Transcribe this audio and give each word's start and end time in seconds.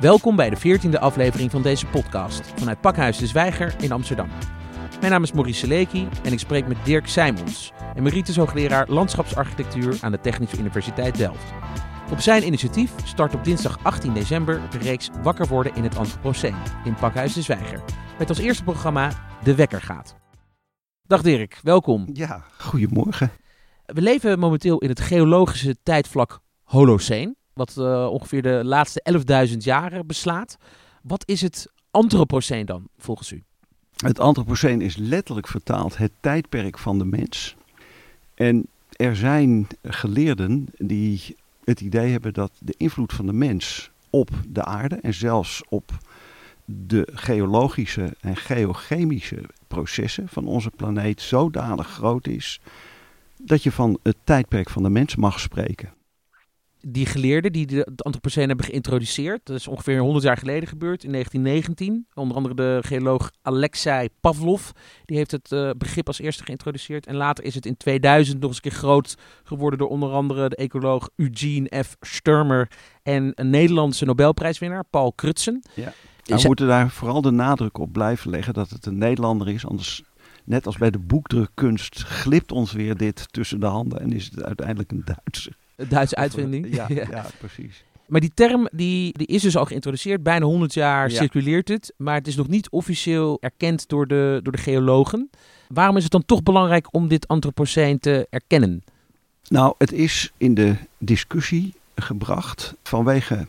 Welkom 0.00 0.36
bij 0.36 0.50
de 0.50 0.78
14e 0.78 0.98
aflevering 0.98 1.50
van 1.50 1.62
deze 1.62 1.86
podcast 1.86 2.52
vanuit 2.56 2.80
Pakhuis 2.80 3.18
de 3.18 3.26
Zwijger 3.26 3.74
in 3.80 3.92
Amsterdam. 3.92 4.28
Mijn 5.00 5.12
naam 5.12 5.22
is 5.22 5.32
Maurice 5.32 5.58
Seleki 5.58 6.08
en 6.22 6.32
ik 6.32 6.38
spreek 6.38 6.66
met 6.66 6.76
Dirk 6.84 7.06
Simons, 7.06 7.72
emeritus 7.94 8.36
hoogleraar 8.36 8.88
landschapsarchitectuur 8.88 9.98
aan 10.00 10.12
de 10.12 10.20
Technische 10.20 10.58
Universiteit 10.58 11.16
Delft. 11.16 11.52
Op 12.10 12.20
zijn 12.20 12.46
initiatief 12.46 12.92
start 13.04 13.34
op 13.34 13.44
dinsdag 13.44 13.78
18 13.82 14.12
december 14.12 14.60
de 14.70 14.78
reeks 14.78 15.10
Wakker 15.22 15.46
worden 15.46 15.74
in 15.74 15.82
het 15.82 15.96
Anthropoceen 15.96 16.56
in 16.84 16.94
Pakhuis 16.94 17.32
de 17.32 17.42
Zwijger. 17.42 17.82
Met 18.18 18.28
als 18.28 18.38
eerste 18.38 18.64
programma 18.64 19.10
De 19.42 19.54
Wekker 19.54 19.82
gaat. 19.82 20.25
Dag 21.06 21.22
Dirk, 21.22 21.60
welkom. 21.62 22.08
Ja, 22.12 22.44
goedemorgen. 22.58 23.30
We 23.84 24.02
leven 24.02 24.38
momenteel 24.38 24.78
in 24.78 24.88
het 24.88 25.00
geologische 25.00 25.76
tijdvlak 25.82 26.40
Holoceen, 26.62 27.36
wat 27.52 27.74
uh, 27.78 28.06
ongeveer 28.10 28.42
de 28.42 28.60
laatste 28.64 29.24
11.000 29.48 29.56
jaren 29.56 30.06
beslaat. 30.06 30.56
Wat 31.02 31.22
is 31.28 31.40
het 31.40 31.72
Anthropoceen 31.90 32.66
dan, 32.66 32.88
volgens 32.98 33.32
u? 33.32 33.42
Het 33.96 34.20
Anthropoceen 34.20 34.80
is 34.80 34.96
letterlijk 34.96 35.48
vertaald 35.48 35.96
het 35.96 36.12
tijdperk 36.20 36.78
van 36.78 36.98
de 36.98 37.04
mens. 37.04 37.56
En 38.34 38.66
er 38.90 39.16
zijn 39.16 39.66
geleerden 39.82 40.66
die 40.76 41.36
het 41.64 41.80
idee 41.80 42.10
hebben 42.10 42.32
dat 42.32 42.52
de 42.58 42.74
invloed 42.76 43.12
van 43.12 43.26
de 43.26 43.32
mens 43.32 43.90
op 44.10 44.30
de 44.48 44.64
aarde 44.64 44.96
en 44.96 45.14
zelfs 45.14 45.62
op 45.68 45.92
de 46.66 47.08
geologische 47.12 48.16
en 48.20 48.36
geochemische 48.36 49.42
processen 49.66 50.28
van 50.28 50.46
onze 50.46 50.70
planeet 50.70 51.20
zodanig 51.20 51.88
groot 51.88 52.26
is 52.26 52.60
dat 53.42 53.62
je 53.62 53.72
van 53.72 53.98
het 54.02 54.16
tijdperk 54.24 54.70
van 54.70 54.82
de 54.82 54.90
mens 54.90 55.16
mag 55.16 55.40
spreken 55.40 55.96
die 56.88 57.06
geleerden 57.06 57.52
die 57.52 57.66
de, 57.66 57.76
het 57.76 58.04
Anthropoceen 58.04 58.48
hebben 58.48 58.66
geïntroduceerd. 58.66 59.40
Dat 59.44 59.56
is 59.56 59.68
ongeveer 59.68 59.98
100 59.98 60.24
jaar 60.24 60.36
geleden 60.36 60.68
gebeurd, 60.68 61.04
in 61.04 61.12
1919. 61.12 62.06
Onder 62.14 62.36
andere 62.36 62.54
de 62.54 62.78
geoloog 62.82 63.30
Alexei 63.42 64.08
Pavlov. 64.20 64.70
Die 65.04 65.16
heeft 65.16 65.30
het 65.30 65.52
uh, 65.52 65.70
begrip 65.78 66.06
als 66.06 66.20
eerste 66.20 66.44
geïntroduceerd. 66.44 67.06
En 67.06 67.14
later 67.14 67.44
is 67.44 67.54
het 67.54 67.66
in 67.66 67.76
2000 67.76 68.40
nog 68.40 68.48
eens 68.48 68.56
een 68.56 68.70
keer 68.70 68.78
groot 68.78 69.14
geworden 69.44 69.78
door 69.78 69.88
onder 69.88 70.10
andere 70.10 70.48
de 70.48 70.56
ecoloog 70.56 71.10
Eugene 71.16 71.84
F. 71.84 71.96
Sturmer 72.00 72.70
en 73.02 73.32
een 73.34 73.50
Nederlandse 73.50 74.04
Nobelprijswinnaar, 74.04 74.84
Paul 74.90 75.12
Crutzen. 75.14 75.62
Ja. 75.74 75.92
We 76.26 76.42
moeten 76.46 76.66
daar 76.66 76.90
vooral 76.90 77.20
de 77.20 77.30
nadruk 77.30 77.78
op 77.78 77.92
blijven 77.92 78.30
leggen 78.30 78.54
dat 78.54 78.70
het 78.70 78.86
een 78.86 78.98
Nederlander 78.98 79.48
is. 79.48 79.66
Anders 79.66 80.02
net 80.44 80.66
als 80.66 80.76
bij 80.76 80.90
de 80.90 80.98
boekdrukkunst, 80.98 82.02
glipt 82.02 82.52
ons 82.52 82.72
weer 82.72 82.96
dit 82.96 83.32
tussen 83.32 83.60
de 83.60 83.66
handen 83.66 84.00
en 84.00 84.12
is 84.12 84.24
het 84.24 84.42
uiteindelijk 84.42 84.90
een 84.90 85.04
Duitser. 85.04 85.56
Duitse 85.88 86.16
uitvinding. 86.16 86.66
Ja, 86.74 86.86
ja. 86.88 87.26
precies. 87.38 87.84
Maar 88.06 88.20
die 88.20 88.32
term 88.34 88.68
die, 88.72 89.18
die 89.18 89.26
is 89.26 89.42
dus 89.42 89.56
al 89.56 89.64
geïntroduceerd. 89.64 90.22
Bijna 90.22 90.44
100 90.44 90.74
jaar 90.74 91.10
circuleert 91.10 91.68
het. 91.68 91.94
Maar 91.96 92.14
het 92.14 92.26
is 92.26 92.36
nog 92.36 92.48
niet 92.48 92.70
officieel 92.70 93.36
erkend 93.40 93.88
door 93.88 94.06
de, 94.06 94.40
door 94.42 94.52
de 94.52 94.58
geologen. 94.58 95.30
Waarom 95.68 95.96
is 95.96 96.02
het 96.02 96.12
dan 96.12 96.24
toch 96.24 96.42
belangrijk 96.42 96.94
om 96.94 97.08
dit 97.08 97.28
antropoceen 97.28 97.98
te 97.98 98.26
erkennen? 98.30 98.84
Nou, 99.48 99.74
het 99.78 99.92
is 99.92 100.32
in 100.36 100.54
de 100.54 100.76
discussie 100.98 101.74
gebracht 101.94 102.74
vanwege 102.82 103.48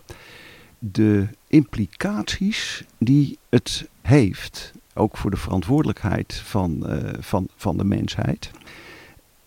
de 0.80 1.28
implicaties 1.48 2.84
die 2.98 3.38
het 3.50 3.90
heeft. 4.02 4.74
Ook 4.94 5.18
voor 5.18 5.32
de 5.32 5.38
verantwoordelijkheid 5.38 6.34
van, 6.34 6.84
uh, 6.86 7.14
van, 7.20 7.48
van 7.56 7.78
de 7.78 7.84
mensheid 7.84 8.52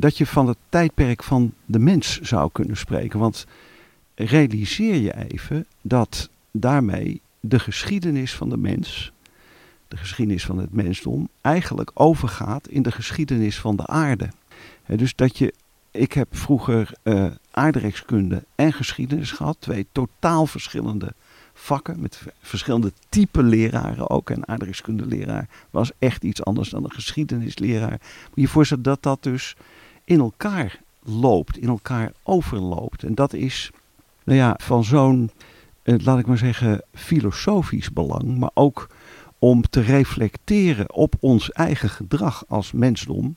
dat 0.00 0.18
je 0.18 0.26
van 0.26 0.48
het 0.48 0.56
tijdperk 0.68 1.22
van 1.22 1.52
de 1.66 1.78
mens 1.78 2.20
zou 2.20 2.50
kunnen 2.52 2.76
spreken. 2.76 3.18
Want 3.18 3.46
realiseer 4.14 4.94
je 4.94 5.28
even 5.28 5.66
dat 5.80 6.30
daarmee 6.50 7.20
de 7.40 7.58
geschiedenis 7.58 8.34
van 8.34 8.48
de 8.48 8.56
mens, 8.56 9.12
de 9.88 9.96
geschiedenis 9.96 10.44
van 10.44 10.58
het 10.58 10.72
mensdom, 10.72 11.28
eigenlijk 11.40 11.90
overgaat 11.94 12.68
in 12.68 12.82
de 12.82 12.92
geschiedenis 12.92 13.60
van 13.60 13.76
de 13.76 13.86
aarde. 13.86 14.28
dus 14.86 15.14
dat 15.14 15.38
je, 15.38 15.54
ik 15.90 16.12
heb 16.12 16.36
vroeger 16.36 16.92
uh, 17.04 17.26
aardrijkskunde 17.50 18.44
en 18.54 18.72
geschiedenis 18.72 19.32
gehad, 19.32 19.56
twee 19.60 19.86
totaal 19.92 20.46
verschillende 20.46 21.14
vakken 21.54 22.00
met 22.00 22.22
verschillende 22.40 22.92
type 23.08 23.42
leraren 23.42 24.10
ook. 24.10 24.30
En 24.30 24.48
aardrijkskundeleraar 24.48 25.48
was 25.70 25.90
echt 25.98 26.24
iets 26.24 26.44
anders 26.44 26.68
dan 26.68 26.84
een 26.84 26.92
geschiedenisleraar. 26.92 28.00
Moet 28.00 28.30
je 28.34 28.40
je 28.40 28.48
voorstellen 28.48 28.82
dat 28.82 29.02
dat 29.02 29.22
dus 29.22 29.56
in 30.04 30.20
elkaar 30.20 30.80
loopt, 31.02 31.58
in 31.58 31.68
elkaar 31.68 32.12
overloopt. 32.22 33.02
En 33.02 33.14
dat 33.14 33.32
is 33.32 33.70
nou 34.24 34.38
ja, 34.38 34.58
van 34.62 34.84
zo'n, 34.84 35.30
eh, 35.82 35.94
laat 35.98 36.18
ik 36.18 36.26
maar 36.26 36.38
zeggen, 36.38 36.82
filosofisch 36.94 37.92
belang, 37.92 38.38
maar 38.38 38.50
ook 38.54 38.88
om 39.38 39.62
te 39.62 39.80
reflecteren 39.80 40.94
op 40.94 41.14
ons 41.20 41.52
eigen 41.52 41.88
gedrag 41.88 42.44
als 42.48 42.72
mensdom, 42.72 43.36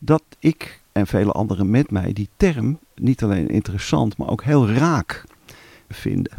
dat 0.00 0.22
ik 0.38 0.79
en 1.00 1.06
vele 1.06 1.32
anderen 1.32 1.70
met 1.70 1.90
mij 1.90 2.12
die 2.12 2.28
term 2.36 2.78
niet 2.94 3.22
alleen 3.22 3.48
interessant, 3.48 4.16
maar 4.16 4.28
ook 4.28 4.42
heel 4.42 4.68
raak 4.68 5.24
vinden. 5.88 6.32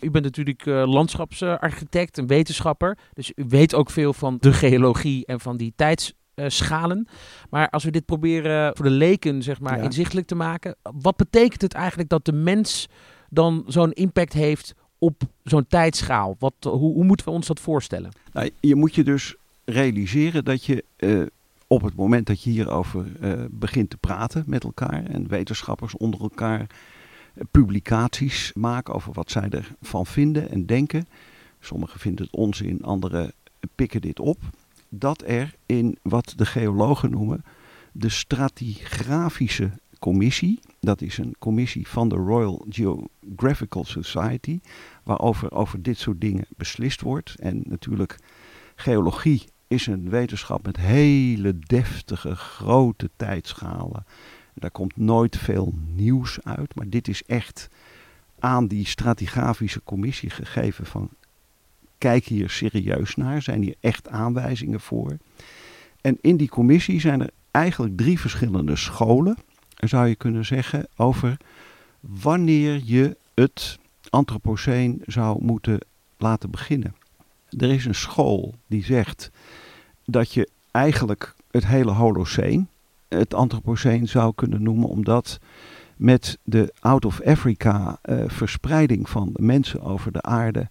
U 0.00 0.10
bent 0.10 0.24
natuurlijk 0.24 0.66
uh, 0.66 0.86
landschapsarchitect 0.86 2.18
en 2.18 2.26
wetenschapper, 2.26 2.98
dus 3.12 3.32
u 3.36 3.44
weet 3.48 3.74
ook 3.74 3.90
veel 3.90 4.12
van 4.12 4.36
de 4.40 4.52
geologie 4.52 5.26
en 5.26 5.40
van 5.40 5.56
die 5.56 5.72
tijds 5.76 6.12
uh, 6.34 6.44
schalen. 6.48 7.08
Maar 7.50 7.68
als 7.70 7.84
we 7.84 7.90
dit 7.90 8.04
proberen 8.04 8.76
voor 8.76 8.84
de 8.84 8.90
leken 8.90 9.42
zeg 9.42 9.60
maar, 9.60 9.82
inzichtelijk 9.82 10.26
te 10.26 10.34
maken, 10.34 10.76
wat 10.82 11.16
betekent 11.16 11.62
het 11.62 11.72
eigenlijk 11.72 12.08
dat 12.08 12.24
de 12.24 12.32
mens 12.32 12.88
dan 13.28 13.64
zo'n 13.66 13.92
impact 13.92 14.32
heeft 14.32 14.74
op 14.98 15.22
zo'n 15.42 15.66
tijdschaal? 15.66 16.36
Wat, 16.38 16.54
hoe, 16.60 16.92
hoe, 16.92 17.04
moeten 17.04 17.26
we 17.26 17.32
ons 17.32 17.46
dat 17.46 17.60
voorstellen? 17.60 18.10
Nou, 18.32 18.50
je 18.60 18.74
moet 18.74 18.94
je 18.94 19.04
dus 19.04 19.36
realiseren 19.64 20.44
dat 20.44 20.64
je 20.64 20.84
uh, 20.98 21.26
op 21.68 21.82
het 21.82 21.94
moment 21.94 22.26
dat 22.26 22.42
je 22.42 22.50
hierover 22.50 23.06
uh, 23.20 23.44
begint 23.50 23.90
te 23.90 23.96
praten 23.96 24.44
met 24.46 24.64
elkaar 24.64 25.04
en 25.04 25.28
wetenschappers 25.28 25.96
onder 25.96 26.20
elkaar 26.20 26.66
publicaties 27.50 28.52
maken 28.54 28.94
over 28.94 29.12
wat 29.12 29.30
zij 29.30 29.48
ervan 29.48 30.06
vinden 30.06 30.50
en 30.50 30.66
denken. 30.66 31.06
Sommigen 31.60 32.00
vinden 32.00 32.24
het 32.24 32.34
onzin, 32.34 32.82
anderen 32.82 33.32
pikken 33.74 34.00
dit 34.00 34.20
op 34.20 34.38
dat 34.88 35.22
er 35.26 35.54
in 35.66 35.98
wat 36.02 36.32
de 36.36 36.46
geologen 36.46 37.10
noemen 37.10 37.44
de 37.92 38.08
stratigrafische 38.08 39.70
commissie, 39.98 40.60
dat 40.80 41.00
is 41.00 41.18
een 41.18 41.34
commissie 41.38 41.88
van 41.88 42.08
de 42.08 42.14
Royal 42.16 42.66
Geographical 42.68 43.84
Society, 43.84 44.60
waarover 45.04 45.52
over 45.52 45.82
dit 45.82 45.98
soort 45.98 46.20
dingen 46.20 46.46
beslist 46.56 47.00
wordt. 47.00 47.34
En 47.38 47.62
natuurlijk, 47.64 48.18
geologie 48.74 49.44
is 49.68 49.86
een 49.86 50.10
wetenschap 50.10 50.66
met 50.66 50.76
hele 50.76 51.58
deftige, 51.58 52.36
grote 52.36 53.10
tijdschalen. 53.16 54.04
Daar 54.54 54.70
komt 54.70 54.96
nooit 54.96 55.36
veel 55.36 55.74
nieuws 55.94 56.38
uit, 56.42 56.74
maar 56.74 56.88
dit 56.88 57.08
is 57.08 57.22
echt 57.26 57.68
aan 58.38 58.66
die 58.66 58.86
stratigrafische 58.86 59.82
commissie 59.84 60.30
gegeven 60.30 60.86
van 60.86 61.10
kijk 61.98 62.24
hier 62.24 62.50
serieus 62.50 63.16
naar. 63.16 63.42
Zijn 63.42 63.62
hier 63.62 63.74
echt 63.80 64.08
aanwijzingen 64.08 64.80
voor? 64.80 65.16
En 66.00 66.18
in 66.20 66.36
die 66.36 66.48
commissie 66.48 67.00
zijn 67.00 67.20
er 67.20 67.30
eigenlijk 67.50 67.96
drie 67.96 68.20
verschillende 68.20 68.76
scholen, 68.76 69.36
zou 69.74 70.06
je 70.06 70.14
kunnen 70.14 70.44
zeggen, 70.44 70.88
over 70.96 71.36
wanneer 72.00 72.80
je 72.84 73.16
het 73.34 73.78
antropoceen 74.10 75.02
zou 75.06 75.44
moeten 75.44 75.78
laten 76.16 76.50
beginnen. 76.50 76.94
Er 77.58 77.70
is 77.70 77.84
een 77.84 77.94
school 77.94 78.54
die 78.66 78.84
zegt 78.84 79.30
dat 80.04 80.32
je 80.32 80.48
eigenlijk 80.70 81.34
het 81.50 81.66
hele 81.66 81.90
Holoceen 81.92 82.68
het 83.08 83.34
antropoceen 83.34 84.08
zou 84.08 84.32
kunnen 84.34 84.62
noemen, 84.62 84.88
omdat 84.88 85.38
met 85.96 86.38
de 86.42 86.74
out 86.80 87.04
of 87.04 87.22
Africa 87.22 87.98
uh, 88.04 88.22
verspreiding 88.26 89.08
van 89.08 89.30
de 89.32 89.42
mensen 89.42 89.82
over 89.82 90.12
de 90.12 90.22
aarde 90.22 90.68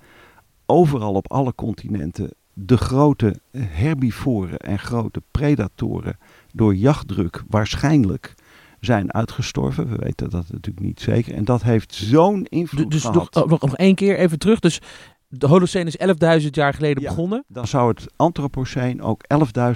overal 0.65 1.13
op 1.13 1.31
alle 1.31 1.55
continenten 1.55 2.29
de 2.53 2.77
grote 2.77 3.39
herbivoren 3.57 4.59
en 4.59 4.79
grote 4.79 5.21
predatoren 5.31 6.17
door 6.53 6.75
jachtdruk 6.75 7.43
waarschijnlijk 7.47 8.35
zijn 8.79 9.13
uitgestorven. 9.13 9.89
We 9.89 9.95
weten 9.95 10.29
dat 10.29 10.45
natuurlijk 10.51 10.85
niet 10.85 10.99
zeker. 10.99 11.33
En 11.33 11.45
dat 11.45 11.63
heeft 11.63 11.93
zo'n 11.93 12.45
invloed 12.45 12.91
dus 12.91 13.01
gehad. 13.01 13.33
Dus 13.33 13.43
nog, 13.43 13.61
nog 13.61 13.75
één 13.75 13.95
keer 13.95 14.17
even 14.17 14.39
terug. 14.39 14.59
Dus 14.59 14.81
de 15.27 15.47
Holocene 15.47 15.91
is 15.95 16.41
11.000 16.43 16.49
jaar 16.49 16.73
geleden 16.73 17.03
begonnen. 17.03 17.43
Dan 17.47 17.67
zou 17.67 17.89
het 17.89 18.05
Anthropoceen 18.15 19.01
ook 19.01 19.23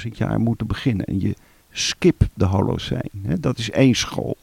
11.000 0.06 0.12
jaar 0.12 0.40
moeten 0.40 0.68
beginnen. 0.68 1.06
En 1.06 1.20
je 1.20 1.36
skip 1.72 2.28
de 2.34 2.46
Holocene. 2.46 3.40
Dat 3.40 3.58
is 3.58 3.70
één 3.70 3.96
school. 3.96 4.38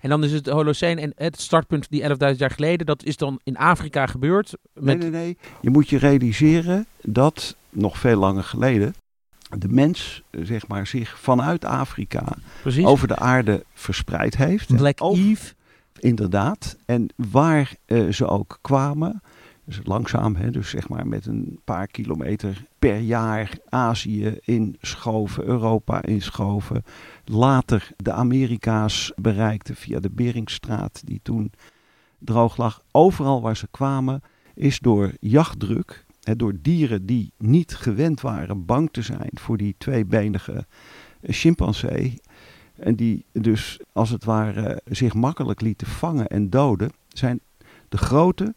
En 0.00 0.08
dan 0.08 0.24
is 0.24 0.32
het 0.32 0.46
Holoceen 0.46 0.98
en 0.98 1.12
het 1.16 1.40
startpunt 1.40 1.90
die 1.90 2.02
11.000 2.02 2.36
jaar 2.36 2.50
geleden, 2.50 2.86
dat 2.86 3.04
is 3.04 3.16
dan 3.16 3.40
in 3.44 3.56
Afrika 3.56 4.06
gebeurd. 4.06 4.52
Met... 4.74 4.98
Nee, 4.98 5.10
nee, 5.10 5.20
nee. 5.20 5.36
Je 5.60 5.70
moet 5.70 5.88
je 5.88 5.98
realiseren 5.98 6.86
dat 7.02 7.56
nog 7.70 7.98
veel 7.98 8.18
langer 8.18 8.44
geleden 8.44 8.94
de 9.58 9.68
mens 9.68 10.22
zeg 10.30 10.68
maar, 10.68 10.86
zich 10.86 11.18
vanuit 11.18 11.64
Afrika 11.64 12.36
Precies. 12.62 12.84
over 12.84 13.08
de 13.08 13.16
aarde 13.16 13.64
verspreid 13.74 14.36
heeft. 14.36 14.76
Black 14.76 15.00
Eve. 15.00 15.54
Inderdaad. 15.98 16.76
En 16.86 17.08
waar 17.16 17.74
eh, 17.84 18.08
ze 18.08 18.26
ook 18.26 18.58
kwamen, 18.60 19.22
dus 19.76 19.86
langzaam, 19.86 20.36
hè, 20.36 20.50
dus 20.50 20.70
zeg 20.70 20.88
maar 20.88 21.06
met 21.06 21.26
een 21.26 21.60
paar 21.64 21.86
kilometer 21.86 22.64
per 22.78 22.98
jaar 22.98 23.58
Azië 23.68 24.38
inschoven, 24.40 25.44
Europa 25.44 26.02
inschoven. 26.02 26.84
Later 27.24 27.90
de 27.96 28.12
Amerika's 28.12 29.12
bereikten 29.16 29.76
via 29.76 30.00
de 30.00 30.10
Beringstraat, 30.10 31.02
die 31.04 31.20
toen 31.22 31.52
droog 32.18 32.56
lag. 32.56 32.82
Overal 32.90 33.40
waar 33.40 33.56
ze 33.56 33.68
kwamen, 33.70 34.22
is 34.54 34.78
door 34.78 35.12
jachtdruk, 35.20 36.04
hè, 36.22 36.36
door 36.36 36.54
dieren 36.62 37.06
die 37.06 37.32
niet 37.38 37.76
gewend 37.76 38.20
waren 38.20 38.64
bang 38.64 38.88
te 38.92 39.02
zijn 39.02 39.30
voor 39.32 39.56
die 39.56 39.74
tweebenige 39.78 40.66
chimpansee. 41.22 42.20
En 42.74 42.94
die 42.94 43.24
dus 43.32 43.80
als 43.92 44.10
het 44.10 44.24
ware 44.24 44.80
zich 44.84 45.14
makkelijk 45.14 45.60
lieten 45.60 45.86
vangen 45.86 46.28
en 46.28 46.50
doden, 46.50 46.90
zijn 47.08 47.40
de 47.88 47.98
grote 47.98 48.54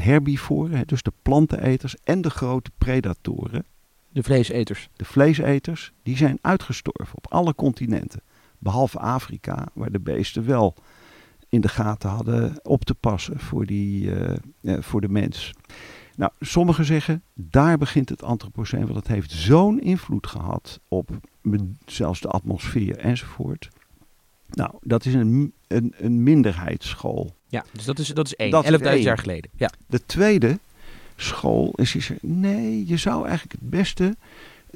herbivoren, 0.00 0.86
dus 0.86 1.02
de 1.02 1.12
planteneters 1.22 1.96
en 2.04 2.20
de 2.20 2.30
grote 2.30 2.70
predatoren, 2.78 3.64
De 4.08 4.22
vleeseters. 4.22 4.88
de 4.96 5.04
vleeseters, 5.04 5.92
die 6.02 6.16
zijn 6.16 6.38
uitgestorven 6.40 7.16
op 7.16 7.32
alle 7.32 7.54
continenten. 7.54 8.22
Behalve 8.58 8.98
Afrika, 8.98 9.68
waar 9.72 9.90
de 9.90 10.00
beesten 10.00 10.46
wel 10.46 10.74
in 11.48 11.60
de 11.60 11.68
gaten 11.68 12.10
hadden 12.10 12.54
op 12.62 12.84
te 12.84 12.94
passen 12.94 13.40
voor, 13.40 13.66
die, 13.66 14.14
eh, 14.14 14.36
eh, 14.60 14.82
voor 14.82 15.00
de 15.00 15.08
mens. 15.08 15.52
Nou, 16.16 16.32
sommigen 16.40 16.84
zeggen, 16.84 17.22
daar 17.34 17.78
begint 17.78 18.08
het 18.08 18.22
antropoceen, 18.22 18.84
want 18.84 18.94
het 18.94 19.08
heeft 19.08 19.30
zo'n 19.30 19.80
invloed 19.80 20.26
gehad 20.26 20.80
op 20.88 21.10
zelfs 21.86 22.20
de 22.20 22.28
atmosfeer 22.28 22.96
enzovoort. 22.98 23.68
Nou, 24.50 24.70
dat 24.80 25.04
is 25.04 25.14
een, 25.14 25.52
een, 25.66 25.94
een 25.96 26.22
minderheidsschool. 26.22 27.34
Ja, 27.54 27.64
dus 27.72 27.84
dat 27.84 27.98
is, 27.98 28.08
dat 28.08 28.26
is 28.26 28.36
één. 28.36 28.50
Dat 28.50 28.64
is 28.64 28.70
11.000 28.70 28.86
één. 28.86 29.02
jaar 29.02 29.18
geleden. 29.18 29.50
Ja. 29.56 29.70
De 29.86 30.00
tweede 30.06 30.58
school 31.16 31.72
is, 31.76 31.94
is 31.94 32.10
er, 32.10 32.16
nee, 32.20 32.86
je 32.86 32.96
zou 32.96 33.26
eigenlijk 33.26 33.52
het 33.60 33.70
beste 33.70 34.16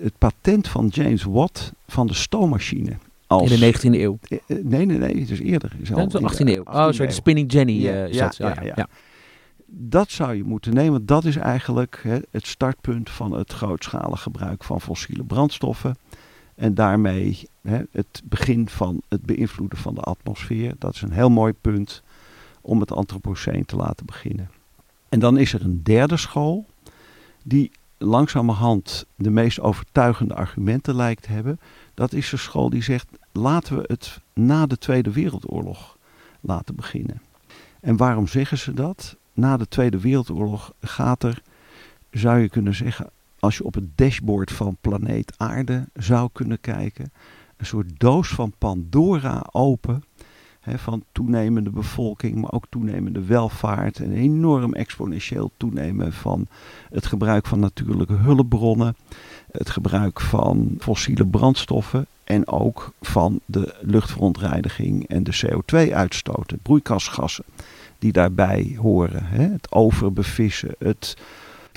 het 0.01 0.19
patent 0.19 0.69
van 0.69 0.87
James 0.87 1.23
Watt 1.23 1.73
van 1.87 2.07
de 2.07 2.15
stoommachine. 2.15 2.97
Als, 3.27 3.51
In 3.51 3.61
de 3.61 3.75
19e 3.75 4.01
eeuw. 4.01 4.19
Eh, 4.23 4.39
eh, 4.47 4.65
Nee, 4.65 4.87
nee, 4.87 4.99
nee, 4.99 5.21
het 5.21 5.31
is 5.31 5.41
eerder. 5.41 5.71
Het 5.71 5.81
is 5.81 5.93
al 5.93 6.09
de 6.09 6.19
in 6.19 6.29
18e 6.29 6.57
eeuw. 6.57 6.63
Oh, 6.63 6.89
18e 6.89 6.95
sorry, 6.95 7.07
de. 7.07 7.13
Spinning 7.13 7.53
Jenny 7.53 7.73
Ja, 7.73 8.05
eh, 8.05 8.13
ja, 8.13 8.33
ja. 8.39 8.61
ja. 8.63 8.89
Dat 9.67 10.11
zou 10.11 10.35
je 10.35 10.45
moeten 10.45 10.75
nemen, 10.75 10.93
want 10.93 11.09
dat 11.09 11.25
is 11.25 11.37
eigenlijk 11.37 12.01
hè, 12.03 12.19
het 12.31 12.47
startpunt 12.47 13.11
van 13.11 13.33
het 13.33 13.53
grootschalig 13.53 14.23
gebruik 14.23 14.65
van 14.65 14.81
fossiele 14.81 15.25
brandstoffen. 15.25 15.97
En 16.55 16.75
daarmee 16.75 17.49
hè, 17.63 17.81
het 17.93 18.23
begin 18.25 18.69
van 18.69 19.03
het 19.09 19.23
beïnvloeden 19.23 19.79
van 19.79 19.95
de 19.95 20.01
atmosfeer. 20.01 20.75
Dat 20.79 20.95
is 20.95 21.03
een 21.03 21.13
heel 21.13 21.31
mooi 21.31 21.53
punt 21.53 22.03
om 22.61 22.81
het 22.81 22.93
antropoceen 22.93 23.65
te 23.65 23.77
laten 23.77 24.07
beginnen. 24.07 24.51
En 25.09 25.19
dan 25.19 25.39
is 25.39 25.53
er 25.53 25.63
een 25.63 25.83
derde 25.83 26.17
school 26.17 26.67
die 27.45 27.71
langzamerhand 27.99 29.07
de 29.15 29.31
meest 29.31 29.61
overtuigende 29.61 30.35
argumenten 30.35 30.95
lijkt 30.95 31.23
te 31.23 31.33
hebben. 31.33 31.61
Dat 31.95 32.13
is 32.13 32.31
de 32.31 32.37
school 32.37 32.71
die 32.71 32.83
zegt 32.83 33.09
laten 33.33 33.77
we 33.77 33.85
het 33.87 34.21
na 34.33 34.67
de 34.67 34.79
Tweede 34.79 35.13
Wereldoorlog 35.13 35.97
laten 36.41 36.75
beginnen. 36.75 37.21
En 37.81 37.97
waarom 37.97 38.27
zeggen 38.27 38.59
ze 38.59 38.75
dat? 38.75 39.17
Na 39.33 39.57
de 39.57 39.69
Tweede 39.69 40.01
Wereldoorlog 40.01 40.73
gaat 40.81 41.23
er, 41.23 41.43
zou 42.11 42.39
je 42.39 42.49
kunnen 42.49 42.75
zeggen, 42.75 43.11
als 43.39 43.57
je 43.57 43.65
op 43.65 43.75
het 43.75 43.97
dashboard 43.97 44.53
van 44.53 44.77
planeet 44.81 45.35
Aarde 45.37 45.89
zou 45.95 46.29
kunnen 46.33 46.61
kijken, 46.61 47.13
een 47.57 47.67
soort 47.67 48.01
doos 48.01 48.29
van 48.29 48.53
Pandora 48.59 49.47
open. 49.51 50.05
Hè, 50.61 50.79
van 50.79 51.03
toenemende 51.13 51.71
bevolking, 51.71 52.35
maar 52.35 52.53
ook 52.53 52.65
toenemende 52.69 53.25
welvaart. 53.25 53.99
En 53.99 54.13
enorm 54.13 54.75
exponentieel 54.75 55.51
toenemen 55.57 56.13
van 56.13 56.47
het 56.91 57.07
gebruik 57.07 57.47
van 57.47 57.61
natuurlijke 57.61 58.13
hulpbronnen. 58.15 58.97
Het 59.51 59.71
gebruik 59.71 60.21
van 60.21 60.75
fossiele 60.79 61.27
brandstoffen. 61.27 62.07
En 62.25 62.49
ook 62.49 62.93
van 63.01 63.41
de 63.45 63.75
luchtverontreiniging 63.81 65.09
en 65.09 65.23
de 65.23 65.41
CO2-uitstoot, 65.47 66.49
de 66.49 66.59
broeikasgassen 66.63 67.45
die 67.99 68.13
daarbij 68.13 68.77
horen. 68.81 69.25
Hè? 69.25 69.43
Het 69.43 69.73
overbevissen, 69.73 70.75
het 70.79 71.17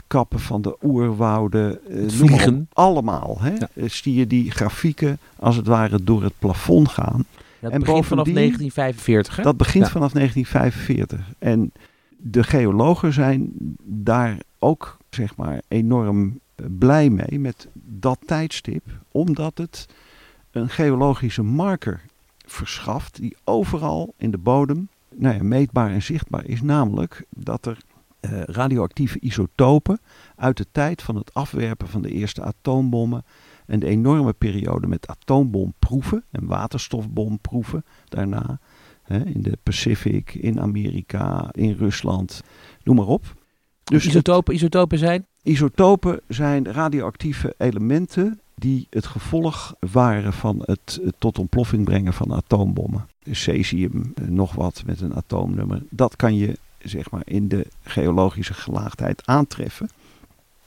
kappen 0.07 0.39
van 0.39 0.61
de 0.61 0.77
oerwouden. 0.83 1.79
eh, 1.89 2.01
Het 2.01 2.13
vliegen. 2.13 2.67
Allemaal. 2.73 3.37
Hè? 3.39 3.49
Ja. 3.49 3.69
Eh, 3.73 3.89
Zie 3.89 4.13
je 4.13 4.27
die 4.27 4.51
grafieken 4.51 5.17
als 5.39 5.55
het 5.55 5.67
ware 5.67 6.03
door 6.03 6.23
het 6.23 6.33
plafond 6.39 6.89
gaan. 6.89 7.25
Dat 7.61 7.71
En 7.71 7.79
begint 7.79 8.05
vanaf 8.05 8.25
bovendien- 8.25 8.33
1945, 8.33 9.35
hè? 9.35 9.43
Dat 9.43 9.57
begint 9.57 9.85
Ja. 9.85 9.91
vanaf 9.91 10.13
1945. 10.13 11.33
En 11.39 11.71
de 12.17 12.43
geologen 12.43 13.13
zijn 13.13 13.51
daar 13.83 14.37
ook 14.59 14.97
zeg 15.09 15.35
maar, 15.35 15.61
enorm 15.67 16.39
eh, 16.55 16.65
blij 16.77 17.09
mee 17.09 17.39
met 17.39 17.67
dat 17.73 18.19
tijdstip. 18.25 18.83
Omdat 19.11 19.57
het 19.57 19.85
een 20.51 20.69
geologische 20.69 21.43
marker 21.43 22.01
verschaft 22.45 23.15
die 23.21 23.35
overal 23.43 24.13
in 24.17 24.31
de 24.31 24.37
bodem 24.37 24.89
nou 25.15 25.35
ja, 25.35 25.43
meetbaar 25.43 25.89
en 25.91 26.01
zichtbaar 26.01 26.45
is. 26.45 26.61
Namelijk 26.61 27.25
dat 27.29 27.65
er 27.65 27.77
eh, 28.19 28.41
radioactieve 28.43 29.19
isotopen 29.19 29.99
uit 30.35 30.57
de 30.57 30.65
tijd 30.71 31.01
van 31.01 31.15
het 31.15 31.33
afwerpen 31.33 31.87
van 31.87 32.01
de 32.01 32.11
eerste 32.11 32.41
atoombommen 32.43 33.23
en 33.71 33.79
de 33.79 33.87
enorme 33.87 34.33
periode 34.33 34.87
met 34.87 35.07
atoombomproeven 35.07 36.23
en 36.31 36.45
waterstofbomproeven 36.45 37.85
daarna. 38.05 38.59
Hè, 39.03 39.25
in 39.25 39.41
de 39.41 39.57
Pacific, 39.63 40.33
in 40.33 40.59
Amerika, 40.59 41.49
in 41.51 41.71
Rusland, 41.71 42.43
noem 42.83 42.95
maar 42.95 43.07
op. 43.07 43.35
Dus 43.83 44.05
isotopen 44.49 44.97
zijn? 44.97 45.25
Isotopen 45.43 46.21
zijn 46.27 46.71
radioactieve 46.71 47.53
elementen 47.57 48.39
die 48.55 48.87
het 48.89 49.05
gevolg 49.05 49.75
waren 49.79 50.33
van 50.33 50.61
het, 50.65 50.99
het 51.03 51.15
tot 51.17 51.39
ontploffing 51.39 51.85
brengen 51.85 52.13
van 52.13 52.33
atoombommen. 52.33 53.07
Cesium, 53.31 54.11
eh, 54.15 54.27
nog 54.27 54.53
wat 54.53 54.83
met 54.85 55.01
een 55.01 55.15
atoomnummer. 55.15 55.83
Dat 55.89 56.15
kan 56.15 56.35
je 56.35 56.57
zeg 56.79 57.11
maar 57.11 57.23
in 57.25 57.47
de 57.47 57.65
geologische 57.83 58.53
gelaagdheid 58.53 59.25
aantreffen. 59.25 59.89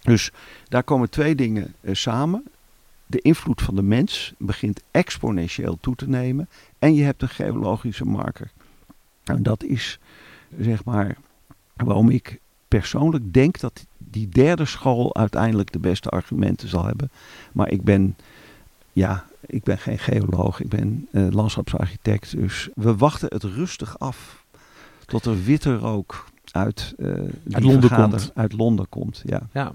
Dus 0.02 0.30
daar 0.68 0.82
komen 0.82 1.10
twee 1.10 1.34
dingen 1.34 1.74
eh, 1.80 1.94
samen. 1.94 2.44
De 3.06 3.20
invloed 3.20 3.62
van 3.62 3.74
de 3.74 3.82
mens 3.82 4.32
begint 4.38 4.82
exponentieel 4.90 5.78
toe 5.80 5.94
te 5.94 6.08
nemen 6.08 6.48
en 6.78 6.94
je 6.94 7.02
hebt 7.02 7.22
een 7.22 7.28
geologische 7.28 8.04
marker. 8.04 8.50
Nou, 9.24 9.42
dat 9.42 9.64
is 9.64 9.98
zeg 10.58 10.84
maar 10.84 11.16
waarom 11.76 12.08
ik 12.10 12.40
persoonlijk 12.68 13.32
denk 13.32 13.60
dat 13.60 13.86
die 13.98 14.28
derde 14.28 14.64
school 14.64 15.16
uiteindelijk 15.16 15.72
de 15.72 15.78
beste 15.78 16.08
argumenten 16.08 16.68
zal 16.68 16.84
hebben. 16.84 17.10
Maar 17.52 17.70
ik 17.70 17.82
ben, 17.82 18.16
ja, 18.92 19.24
ik 19.46 19.62
ben 19.62 19.78
geen 19.78 19.98
geoloog, 19.98 20.60
ik 20.60 20.68
ben 20.68 21.08
eh, 21.12 21.26
landschapsarchitect. 21.30 22.36
Dus 22.36 22.68
we 22.74 22.96
wachten 22.96 23.28
het 23.32 23.42
rustig 23.42 23.98
af 23.98 24.44
tot 25.06 25.24
er 25.24 25.42
witte 25.44 25.76
rook 25.76 26.24
uit, 26.50 26.94
eh, 26.98 27.14
die 27.42 27.60
Londen 27.60 27.80
vergader- 27.80 28.18
komt. 28.20 28.34
Uit 28.34 28.52
Londen 28.52 28.88
komt, 28.88 29.22
ja. 29.24 29.48
Ja. 29.52 29.74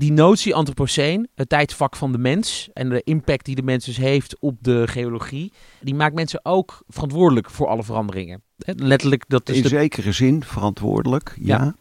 Die 0.00 0.12
notie 0.12 0.54
antropoceen, 0.54 1.28
het 1.34 1.48
tijdvak 1.48 1.96
van 1.96 2.12
de 2.12 2.18
mens 2.18 2.68
en 2.72 2.88
de 2.88 3.02
impact 3.04 3.44
die 3.44 3.54
de 3.54 3.62
mens 3.62 3.84
dus 3.84 3.96
heeft 3.96 4.36
op 4.38 4.56
de 4.60 4.88
geologie, 4.88 5.52
die 5.80 5.94
maakt 5.94 6.14
mensen 6.14 6.40
ook 6.42 6.82
verantwoordelijk 6.88 7.50
voor 7.50 7.66
alle 7.66 7.82
veranderingen. 7.82 8.42
Letterlijk, 8.56 9.24
dat 9.28 9.48
is 9.48 9.56
In 9.56 9.62
de... 9.62 9.68
zekere 9.68 10.12
zin 10.12 10.44
verantwoordelijk, 10.44 11.36
ja. 11.40 11.62
Ja. 11.62 11.74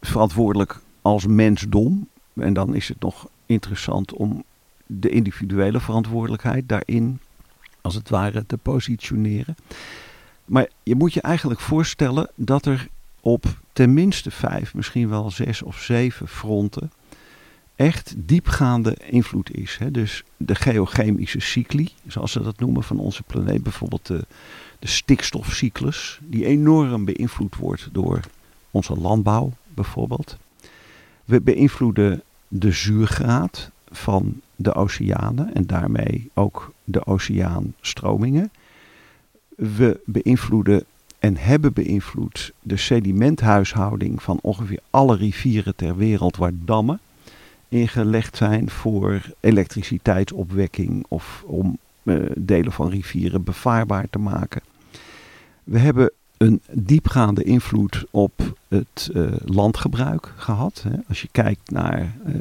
Verantwoordelijk 0.00 0.80
als 1.02 1.26
mensdom. 1.26 2.08
En 2.34 2.52
dan 2.52 2.74
is 2.74 2.88
het 2.88 3.00
nog 3.00 3.28
interessant 3.46 4.12
om 4.12 4.44
de 4.86 5.08
individuele 5.08 5.80
verantwoordelijkheid 5.80 6.68
daarin, 6.68 7.20
als 7.80 7.94
het 7.94 8.08
ware, 8.08 8.46
te 8.46 8.56
positioneren. 8.56 9.56
Maar 10.44 10.68
je 10.82 10.94
moet 10.94 11.12
je 11.12 11.20
eigenlijk 11.20 11.60
voorstellen 11.60 12.30
dat 12.34 12.66
er 12.66 12.88
op 13.20 13.44
tenminste 13.72 14.30
vijf, 14.30 14.74
misschien 14.74 15.08
wel 15.08 15.30
zes 15.30 15.62
of 15.62 15.78
zeven 15.78 16.28
fronten 16.28 16.90
echt 17.76 18.14
diepgaande 18.16 18.96
invloed 19.10 19.54
is. 19.54 19.76
Hè? 19.78 19.90
Dus 19.90 20.24
de 20.36 20.54
geochemische 20.54 21.40
cycli, 21.40 21.88
zoals 22.06 22.32
ze 22.32 22.42
dat 22.42 22.58
noemen 22.58 22.82
van 22.82 22.98
onze 22.98 23.22
planeet, 23.22 23.62
bijvoorbeeld 23.62 24.06
de, 24.06 24.24
de 24.78 24.86
stikstofcyclus, 24.86 26.20
die 26.22 26.46
enorm 26.46 27.04
beïnvloed 27.04 27.56
wordt 27.56 27.88
door 27.92 28.20
onze 28.70 28.94
landbouw 28.94 29.52
bijvoorbeeld. 29.74 30.36
We 31.24 31.40
beïnvloeden 31.40 32.22
de 32.48 32.72
zuurgraad 32.72 33.70
van 33.90 34.40
de 34.56 34.74
oceanen 34.74 35.54
en 35.54 35.66
daarmee 35.66 36.30
ook 36.34 36.72
de 36.84 37.06
oceaanstromingen. 37.06 38.50
We 39.56 40.00
beïnvloeden 40.04 40.84
en 41.18 41.36
hebben 41.36 41.72
beïnvloed. 41.72 42.52
De 42.60 42.76
sedimenthuishouding 42.76 44.22
van 44.22 44.38
ongeveer 44.42 44.80
alle 44.90 45.16
rivieren 45.16 45.76
ter 45.76 45.96
wereld 45.96 46.36
waar 46.36 46.52
dammen 46.54 47.00
ingelegd 47.72 48.36
zijn 48.36 48.70
voor 48.70 49.22
elektriciteitsopwekking 49.40 51.04
of 51.08 51.44
om 51.46 51.78
eh, 52.02 52.16
delen 52.38 52.72
van 52.72 52.88
rivieren 52.88 53.42
bevaarbaar 53.42 54.06
te 54.10 54.18
maken. 54.18 54.60
We 55.64 55.78
hebben 55.78 56.12
een 56.36 56.60
diepgaande 56.70 57.44
invloed 57.44 58.04
op 58.10 58.32
het 58.68 59.10
uh, 59.14 59.32
landgebruik 59.44 60.32
gehad. 60.36 60.84
Hè. 60.88 60.96
Als 61.08 61.22
je 61.22 61.28
kijkt 61.32 61.70
naar 61.70 62.16
uh, 62.26 62.34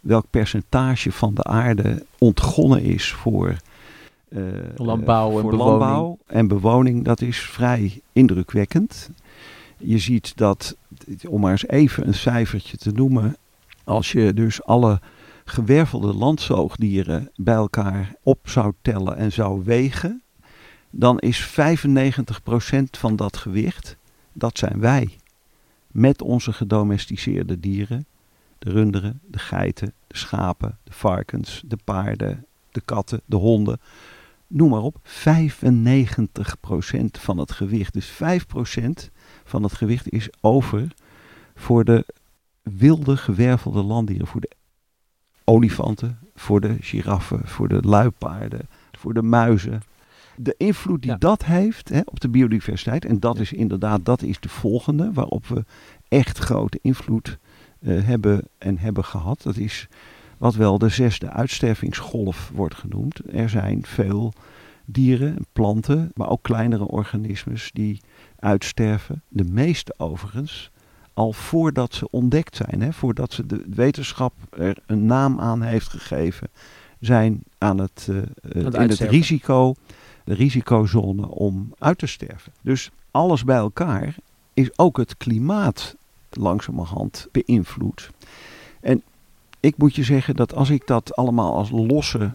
welk 0.00 0.24
percentage 0.30 1.12
van 1.12 1.34
de 1.34 1.44
aarde 1.44 2.06
ontgonnen 2.18 2.82
is 2.82 3.12
voor, 3.12 3.56
landbouw, 4.76 5.30
voor 5.30 5.52
en, 5.52 5.56
landbouw 5.56 6.18
en 6.26 6.48
bewoning, 6.48 7.04
dat 7.04 7.20
is 7.20 7.40
vrij 7.40 8.00
indrukwekkend. 8.12 9.10
Je 9.76 9.98
ziet 9.98 10.36
dat, 10.36 10.76
om 11.28 11.40
maar 11.40 11.50
eens 11.50 11.68
even 11.68 12.06
een 12.06 12.14
cijfertje 12.14 12.76
te 12.76 12.90
noemen, 12.90 13.36
als 13.84 14.12
je 14.12 14.34
dus 14.34 14.62
alle 14.62 15.00
gewervelde 15.44 16.14
landzoogdieren 16.14 17.30
bij 17.36 17.54
elkaar 17.54 18.14
op 18.22 18.48
zou 18.48 18.72
tellen 18.82 19.16
en 19.16 19.32
zou 19.32 19.64
wegen, 19.64 20.22
dan 20.90 21.18
is 21.18 21.48
95% 21.50 21.54
van 22.90 23.16
dat 23.16 23.36
gewicht, 23.36 23.96
dat 24.32 24.58
zijn 24.58 24.80
wij. 24.80 25.18
Met 25.86 26.22
onze 26.22 26.52
gedomesticeerde 26.52 27.60
dieren, 27.60 28.06
de 28.58 28.70
runderen, 28.70 29.20
de 29.26 29.38
geiten, 29.38 29.92
de 30.06 30.16
schapen, 30.16 30.78
de 30.84 30.92
varkens, 30.92 31.62
de 31.66 31.78
paarden, 31.84 32.46
de 32.70 32.80
katten, 32.84 33.20
de 33.24 33.36
honden. 33.36 33.80
Noem 34.46 34.70
maar 34.70 34.82
op, 34.82 34.96
95% 35.02 35.08
van 37.10 37.38
het 37.38 37.52
gewicht. 37.52 37.92
Dus 37.92 38.12
5% 38.12 38.16
van 39.44 39.62
het 39.62 39.72
gewicht 39.72 40.10
is 40.10 40.28
over 40.40 40.94
voor 41.54 41.84
de 41.84 42.06
wilde 42.64 43.16
gewervelde 43.16 43.82
landdieren. 43.82 44.26
Voor 44.26 44.40
de 44.40 44.50
olifanten, 45.44 46.18
voor 46.34 46.60
de 46.60 46.76
giraffen, 46.80 47.48
voor 47.48 47.68
de 47.68 47.80
luipaarden, 47.82 48.68
voor 48.92 49.14
de 49.14 49.22
muizen. 49.22 49.82
De 50.36 50.54
invloed 50.56 51.02
die 51.02 51.10
Ja. 51.10 51.16
dat 51.16 51.44
heeft 51.44 51.88
hè, 51.88 52.00
op 52.04 52.20
de 52.20 52.28
biodiversiteit, 52.28 53.04
en 53.04 53.20
dat 53.20 53.38
is 53.38 53.52
inderdaad 53.52 54.04
dat 54.04 54.22
is 54.22 54.40
de 54.40 54.48
volgende 54.48 55.12
waarop 55.12 55.46
we 55.46 55.64
echt 56.08 56.38
grote 56.38 56.78
invloed 56.82 57.38
eh, 57.80 58.04
hebben 58.04 58.48
en 58.58 58.78
hebben 58.78 59.04
gehad. 59.04 59.42
Dat 59.42 59.56
is 59.56 59.88
wat 60.38 60.54
wel 60.54 60.78
de 60.78 60.88
zesde 60.88 61.30
uitstervingsgolf 61.30 62.50
wordt 62.54 62.74
genoemd. 62.74 63.20
Er 63.32 63.48
zijn 63.48 63.86
veel 63.86 64.32
dieren, 64.84 65.46
planten, 65.52 66.10
maar 66.14 66.28
ook 66.28 66.42
kleinere 66.42 66.86
organismes 66.86 67.70
die 67.72 68.00
uitsterven. 68.38 69.22
De 69.28 69.44
meeste 69.44 69.94
overigens 69.96 70.70
al 71.14 71.32
voordat 71.32 71.94
ze 71.94 72.08
ontdekt 72.10 72.56
zijn, 72.56 72.82
hè, 72.82 72.92
voordat 72.92 73.32
ze 73.32 73.46
de 73.46 73.64
wetenschap 73.74 74.32
er 74.50 74.76
een 74.86 75.06
naam 75.06 75.40
aan 75.40 75.62
heeft 75.62 75.88
gegeven, 75.88 76.48
zijn 77.00 77.42
aan 77.58 77.78
het, 77.78 78.06
eh, 78.10 78.16
eh, 78.16 78.24
in 78.42 78.64
het 78.64 78.76
uitsterven. 78.76 79.16
risico, 79.16 79.74
de 80.24 80.34
risicozone 80.34 81.28
om 81.28 81.74
uit 81.78 81.98
te 81.98 82.06
sterven. 82.06 82.52
Dus 82.60 82.90
alles 83.10 83.44
bij 83.44 83.56
elkaar 83.56 84.14
is 84.54 84.78
ook 84.78 84.96
het 84.96 85.16
klimaat 85.16 85.96
langzamerhand 86.30 87.28
beïnvloed. 87.32 88.10
En 88.80 89.02
ik 89.60 89.76
moet 89.76 89.94
je 89.94 90.02
zeggen 90.02 90.36
dat 90.36 90.54
als 90.54 90.70
ik 90.70 90.86
dat 90.86 91.16
allemaal 91.16 91.56
als 91.56 91.70
losse 91.70 92.34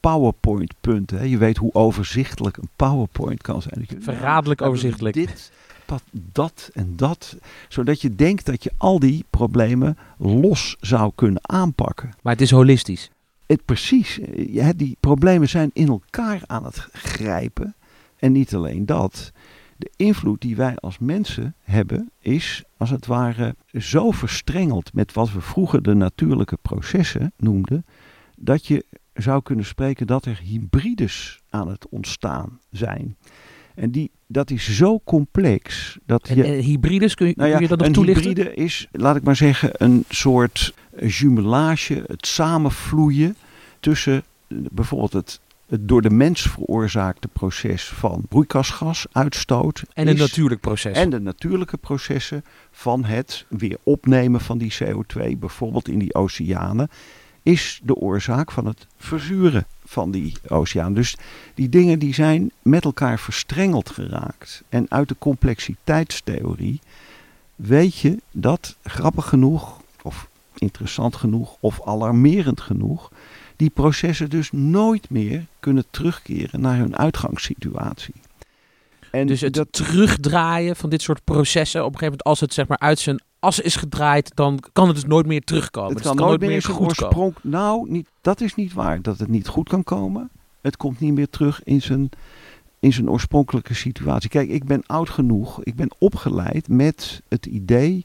PowerPoint 0.00 0.74
punten, 0.80 1.18
hè, 1.18 1.24
je 1.24 1.38
weet 1.38 1.56
hoe 1.56 1.74
overzichtelijk 1.74 2.56
een 2.56 2.68
PowerPoint 2.76 3.42
kan 3.42 3.62
zijn. 3.62 3.88
Verraderlijk 3.98 4.60
nou, 4.60 4.72
overzichtelijk. 4.72 5.14
Dit, 5.14 5.52
dat, 5.90 6.02
dat 6.32 6.70
en 6.72 6.96
dat. 6.96 7.36
Zodat 7.68 8.00
je 8.00 8.14
denkt 8.14 8.46
dat 8.46 8.62
je 8.62 8.70
al 8.76 8.98
die 8.98 9.24
problemen 9.30 9.98
los 10.18 10.76
zou 10.80 11.12
kunnen 11.14 11.48
aanpakken. 11.48 12.10
Maar 12.22 12.32
het 12.32 12.42
is 12.42 12.50
holistisch. 12.50 13.10
Het, 13.46 13.64
precies, 13.64 14.20
ja, 14.34 14.72
die 14.72 14.96
problemen 15.00 15.48
zijn 15.48 15.70
in 15.72 15.88
elkaar 15.88 16.42
aan 16.46 16.64
het 16.64 16.88
grijpen. 16.92 17.74
En 18.16 18.32
niet 18.32 18.54
alleen 18.54 18.86
dat. 18.86 19.32
De 19.76 19.90
invloed 19.96 20.40
die 20.40 20.56
wij 20.56 20.76
als 20.76 20.98
mensen 20.98 21.54
hebben 21.62 22.10
is 22.18 22.64
als 22.76 22.90
het 22.90 23.06
ware 23.06 23.54
zo 23.78 24.10
verstrengeld 24.10 24.92
met 24.94 25.12
wat 25.12 25.32
we 25.32 25.40
vroeger 25.40 25.82
de 25.82 25.94
natuurlijke 25.94 26.58
processen 26.62 27.32
noemden. 27.36 27.84
Dat 28.36 28.66
je 28.66 28.84
zou 29.14 29.42
kunnen 29.42 29.64
spreken 29.64 30.06
dat 30.06 30.24
er 30.24 30.40
hybrides 30.44 31.40
aan 31.50 31.68
het 31.68 31.88
ontstaan 31.88 32.60
zijn. 32.70 33.16
En 33.80 33.90
die, 33.90 34.10
dat 34.26 34.50
is 34.50 34.76
zo 34.76 35.00
complex 35.04 35.98
dat 36.06 36.28
je. 36.34 36.44
en 36.44 36.60
hybrides, 36.60 37.14
kun 37.14 37.26
je, 37.26 37.34
Nou 37.36 37.48
ja, 37.48 37.54
kun 37.54 37.62
je 37.62 37.68
dat 37.68 37.78
nog 37.78 37.86
een 37.86 37.92
toelichten? 37.92 38.28
hybride 38.28 38.54
is, 38.54 38.86
laat 38.92 39.16
ik 39.16 39.22
maar 39.22 39.36
zeggen, 39.36 39.70
een 39.72 40.04
soort 40.08 40.74
eh, 40.96 41.10
jumelage, 41.10 42.04
het 42.06 42.26
samenvloeien 42.26 43.36
tussen 43.80 44.22
eh, 44.48 44.56
bijvoorbeeld 44.72 45.12
het, 45.12 45.40
het 45.66 45.88
door 45.88 46.02
de 46.02 46.10
mens 46.10 46.42
veroorzaakte 46.42 47.28
proces 47.28 47.88
van 47.88 48.24
broeikasgasuitstoot 48.28 49.82
En 49.92 50.08
een 50.08 50.16
natuurlijk 50.16 50.60
proces. 50.60 50.96
en 50.96 51.10
de 51.10 51.20
natuurlijke 51.20 51.76
processen 51.76 52.44
van 52.70 53.04
het 53.04 53.44
weer 53.48 53.78
opnemen 53.82 54.40
van 54.40 54.58
die 54.58 54.74
CO2, 54.82 55.38
bijvoorbeeld 55.38 55.88
in 55.88 55.98
die 55.98 56.14
oceanen, 56.14 56.88
is 57.42 57.80
de 57.82 57.94
oorzaak 57.94 58.50
van 58.52 58.66
het 58.66 58.86
verzuren 58.96 59.66
van 59.90 60.10
die 60.10 60.36
oceaan. 60.48 60.94
Dus 60.94 61.16
die 61.54 61.68
dingen 61.68 61.98
die 61.98 62.14
zijn 62.14 62.50
met 62.62 62.84
elkaar 62.84 63.18
verstrengeld 63.18 63.90
geraakt. 63.90 64.62
En 64.68 64.86
uit 64.88 65.08
de 65.08 65.16
complexiteitstheorie 65.18 66.80
weet 67.56 67.98
je 67.98 68.18
dat 68.32 68.76
grappig 68.82 69.28
genoeg, 69.28 69.80
of 70.02 70.28
interessant 70.54 71.16
genoeg, 71.16 71.56
of 71.60 71.86
alarmerend 71.86 72.60
genoeg, 72.60 73.10
die 73.56 73.70
processen 73.70 74.30
dus 74.30 74.50
nooit 74.52 75.10
meer 75.10 75.46
kunnen 75.60 75.84
terugkeren 75.90 76.60
naar 76.60 76.76
hun 76.76 76.96
uitgangssituatie. 76.96 78.14
En 79.10 79.26
dus 79.26 79.40
het 79.40 79.54
dat, 79.54 79.68
terugdraaien 79.70 80.76
van 80.76 80.90
dit 80.90 81.02
soort 81.02 81.24
processen, 81.24 81.80
op 81.80 81.92
een 81.92 81.98
gegeven 81.98 82.18
moment 82.18 82.24
als 82.24 82.40
het 82.40 82.54
zeg 82.54 82.68
maar 82.68 82.78
uit 82.78 82.98
zijn 82.98 83.22
as 83.40 83.60
is 83.60 83.76
gedraaid, 83.76 84.30
dan 84.34 84.58
kan 84.72 84.86
het 84.86 84.94
dus 84.94 85.04
nooit 85.04 85.26
meer 85.26 85.40
terugkomen. 85.44 85.88
Het 85.94 86.02
Dus 86.02 86.06
kan 86.06 86.16
nooit 86.26 86.40
meer 86.40 86.62
goed 86.62 86.62
zijn 86.62 86.76
komen. 86.76 87.26
oorsprong. 87.26 87.34
Nou, 87.52 87.90
niet, 87.90 88.08
dat 88.20 88.40
is 88.40 88.54
niet 88.54 88.72
waar. 88.72 89.02
Dat 89.02 89.18
het 89.18 89.28
niet 89.28 89.48
goed 89.48 89.68
kan 89.68 89.84
komen. 89.84 90.30
Het 90.60 90.76
komt 90.76 91.00
niet 91.00 91.14
meer 91.14 91.28
terug 91.30 91.60
in 91.64 91.82
zijn, 91.82 92.08
in 92.80 92.92
zijn 92.92 93.10
oorspronkelijke 93.10 93.74
situatie. 93.74 94.30
Kijk, 94.30 94.48
ik 94.48 94.64
ben 94.64 94.82
oud 94.86 95.10
genoeg. 95.10 95.64
Ik 95.64 95.74
ben 95.76 95.90
opgeleid 95.98 96.68
met 96.68 97.20
het 97.28 97.46
idee. 97.46 98.04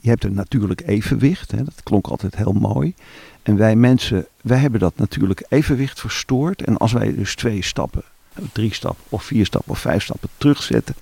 Je 0.00 0.08
hebt 0.08 0.24
een 0.24 0.34
natuurlijk 0.34 0.82
evenwicht. 0.86 1.50
Hè, 1.50 1.64
dat 1.64 1.82
klonk 1.82 2.06
altijd 2.06 2.36
heel 2.36 2.52
mooi. 2.52 2.94
En 3.42 3.56
wij 3.56 3.76
mensen, 3.76 4.26
wij 4.40 4.58
hebben 4.58 4.80
dat 4.80 4.96
natuurlijk 4.96 5.44
evenwicht 5.48 6.00
verstoord. 6.00 6.62
En 6.62 6.76
als 6.76 6.92
wij 6.92 7.14
dus 7.14 7.34
twee 7.34 7.62
stappen, 7.62 8.02
drie 8.52 8.74
stappen 8.74 9.04
of 9.08 9.22
vier 9.22 9.46
stappen 9.46 9.70
of 9.70 9.78
vijf 9.78 10.02
stappen 10.02 10.28
terugzetten. 10.36 10.94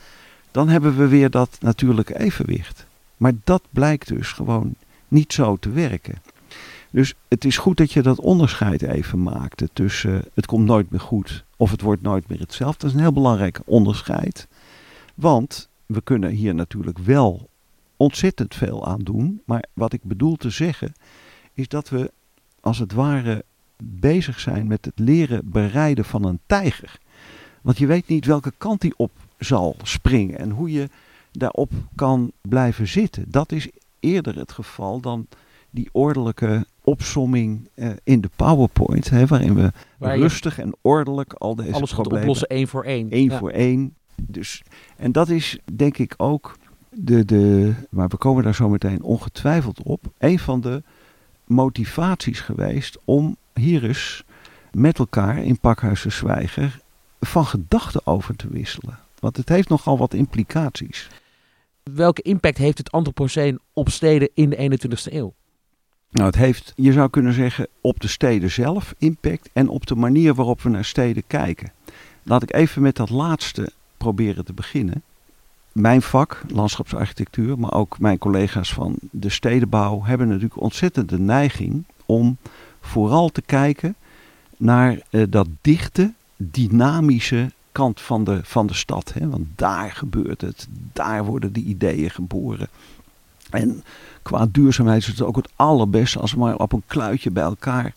Dan 0.50 0.68
hebben 0.68 0.96
we 0.96 1.06
weer 1.06 1.30
dat 1.30 1.56
natuurlijke 1.60 2.18
evenwicht. 2.18 2.86
Maar 3.16 3.32
dat 3.44 3.62
blijkt 3.70 4.08
dus 4.08 4.32
gewoon 4.32 4.74
niet 5.08 5.32
zo 5.32 5.56
te 5.56 5.70
werken. 5.70 6.22
Dus 6.90 7.14
het 7.28 7.44
is 7.44 7.58
goed 7.58 7.76
dat 7.76 7.92
je 7.92 8.02
dat 8.02 8.20
onderscheid 8.20 8.82
even 8.82 9.22
maakte 9.22 9.68
tussen 9.72 10.24
het 10.34 10.46
komt 10.46 10.66
nooit 10.66 10.90
meer 10.90 11.00
goed 11.00 11.44
of 11.56 11.70
het 11.70 11.80
wordt 11.80 12.02
nooit 12.02 12.28
meer 12.28 12.40
hetzelfde. 12.40 12.78
Dat 12.78 12.88
is 12.88 12.96
een 12.96 13.02
heel 13.02 13.12
belangrijk 13.12 13.60
onderscheid. 13.64 14.48
Want 15.14 15.68
we 15.86 16.00
kunnen 16.00 16.30
hier 16.30 16.54
natuurlijk 16.54 16.98
wel 16.98 17.48
ontzettend 17.96 18.54
veel 18.54 18.86
aan 18.86 19.00
doen. 19.00 19.42
Maar 19.44 19.64
wat 19.72 19.92
ik 19.92 20.02
bedoel 20.02 20.36
te 20.36 20.50
zeggen 20.50 20.94
is 21.54 21.68
dat 21.68 21.88
we 21.88 22.12
als 22.60 22.78
het 22.78 22.92
ware 22.92 23.44
bezig 23.82 24.40
zijn 24.40 24.66
met 24.66 24.84
het 24.84 24.98
leren 24.98 25.50
bereiden 25.50 26.04
van 26.04 26.24
een 26.24 26.40
tijger. 26.46 26.98
Want 27.62 27.78
je 27.78 27.86
weet 27.86 28.08
niet 28.08 28.26
welke 28.26 28.52
kant 28.58 28.80
die 28.80 28.94
op 28.96 29.10
zal 29.38 29.76
springen 29.82 30.38
en 30.38 30.50
hoe 30.50 30.72
je 30.72 30.88
daarop 31.38 31.72
kan 31.94 32.32
blijven 32.42 32.88
zitten. 32.88 33.24
Dat 33.28 33.52
is 33.52 33.68
eerder 34.00 34.38
het 34.38 34.52
geval 34.52 35.00
dan 35.00 35.26
die 35.70 35.88
ordelijke 35.92 36.66
opsomming 36.82 37.68
eh, 37.74 37.90
in 38.04 38.20
de 38.20 38.30
PowerPoint, 38.36 39.10
hè, 39.10 39.26
waarin 39.26 39.54
we 39.54 39.72
Waar 39.98 40.18
rustig 40.18 40.58
en 40.58 40.74
ordelijk 40.80 41.32
al 41.32 41.54
deze 41.54 41.72
alles 41.72 41.92
problemen 41.92 42.20
oplossen 42.20 42.48
één 42.48 42.68
voor 42.68 42.84
één. 42.84 43.08
Ja. 43.10 43.38
voor 43.38 43.50
één. 43.50 43.94
Dus, 44.22 44.62
en 44.96 45.12
dat 45.12 45.28
is 45.28 45.58
denk 45.72 45.98
ik 45.98 46.14
ook 46.16 46.58
de, 46.90 47.24
de, 47.24 47.74
maar 47.90 48.08
we 48.08 48.16
komen 48.16 48.42
daar 48.42 48.54
zo 48.54 48.68
meteen 48.68 49.02
ongetwijfeld 49.02 49.82
op, 49.82 50.04
een 50.18 50.38
van 50.38 50.60
de 50.60 50.82
motivaties 51.44 52.40
geweest 52.40 52.98
om 53.04 53.36
hier 53.54 53.84
eens 53.84 54.24
met 54.72 54.98
elkaar 54.98 55.38
in 55.38 55.58
Pakhuis 55.58 56.02
de 56.02 56.10
Zwijger 56.10 56.80
van 57.20 57.46
gedachten 57.46 58.06
over 58.06 58.36
te 58.36 58.48
wisselen. 58.48 58.98
Want 59.18 59.36
het 59.36 59.48
heeft 59.48 59.68
nogal 59.68 59.98
wat 59.98 60.14
implicaties. 60.14 61.08
Welke 61.92 62.22
impact 62.22 62.58
heeft 62.58 62.78
het 62.78 62.90
antropoceen 62.90 63.58
op 63.72 63.88
steden 63.88 64.28
in 64.34 64.50
de 64.50 64.78
21ste 64.78 65.12
eeuw? 65.12 65.34
Nou, 66.10 66.26
het 66.26 66.36
heeft, 66.36 66.72
je 66.76 66.92
zou 66.92 67.10
kunnen 67.10 67.32
zeggen, 67.32 67.68
op 67.80 68.00
de 68.00 68.08
steden 68.08 68.50
zelf 68.50 68.94
impact 68.98 69.50
en 69.52 69.68
op 69.68 69.86
de 69.86 69.94
manier 69.94 70.34
waarop 70.34 70.62
we 70.62 70.68
naar 70.68 70.84
steden 70.84 71.22
kijken. 71.26 71.72
Laat 72.22 72.42
ik 72.42 72.54
even 72.54 72.82
met 72.82 72.96
dat 72.96 73.10
laatste 73.10 73.72
proberen 73.96 74.44
te 74.44 74.52
beginnen. 74.52 75.02
Mijn 75.72 76.02
vak, 76.02 76.42
landschapsarchitectuur, 76.48 77.58
maar 77.58 77.72
ook 77.72 77.98
mijn 77.98 78.18
collega's 78.18 78.72
van 78.72 78.96
de 79.10 79.28
stedenbouw 79.28 80.02
hebben 80.02 80.28
natuurlijk 80.28 80.60
ontzettend 80.60 81.08
de 81.08 81.18
neiging 81.18 81.84
om 82.06 82.36
vooral 82.80 83.28
te 83.28 83.42
kijken 83.42 83.94
naar 84.56 84.98
uh, 85.10 85.24
dat 85.28 85.48
dichte, 85.60 86.12
dynamische 86.36 87.50
kant 87.76 88.00
van 88.00 88.24
de, 88.24 88.40
van 88.42 88.66
de 88.66 88.74
stad. 88.74 89.12
Hè? 89.12 89.28
Want 89.28 89.46
daar 89.54 89.90
gebeurt 89.90 90.40
het, 90.40 90.68
daar 90.92 91.24
worden 91.24 91.52
de 91.52 91.60
ideeën 91.60 92.10
geboren. 92.10 92.68
En 93.50 93.84
qua 94.22 94.46
duurzaamheid 94.50 95.02
is 95.02 95.06
het 95.06 95.22
ook 95.22 95.36
het 95.36 95.48
allerbeste 95.56 96.18
als 96.18 96.32
we 96.32 96.38
maar 96.38 96.56
op 96.56 96.72
een 96.72 96.82
kluitje 96.86 97.30
bij 97.30 97.42
elkaar 97.42 97.92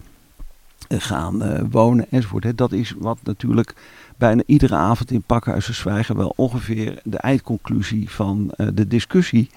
eh, 0.88 1.00
gaan 1.02 1.44
uh, 1.44 1.62
wonen 1.70 2.06
enzovoort. 2.10 2.44
Hè? 2.44 2.56
Dat 2.56 2.72
is 2.72 2.94
wat 2.98 3.18
natuurlijk 3.24 3.76
bijna 4.18 4.44
iedere 4.46 4.76
avond 4.76 5.12
in 5.12 5.22
Pakhuizen 5.22 5.74
Zwijgen 5.74 6.18
wel 6.18 6.34
ongeveer 6.36 7.02
de 7.04 7.18
eindconclusie 7.18 8.10
van 8.10 8.52
uh, 8.58 8.68
de 8.74 8.88
discussie 8.88 9.50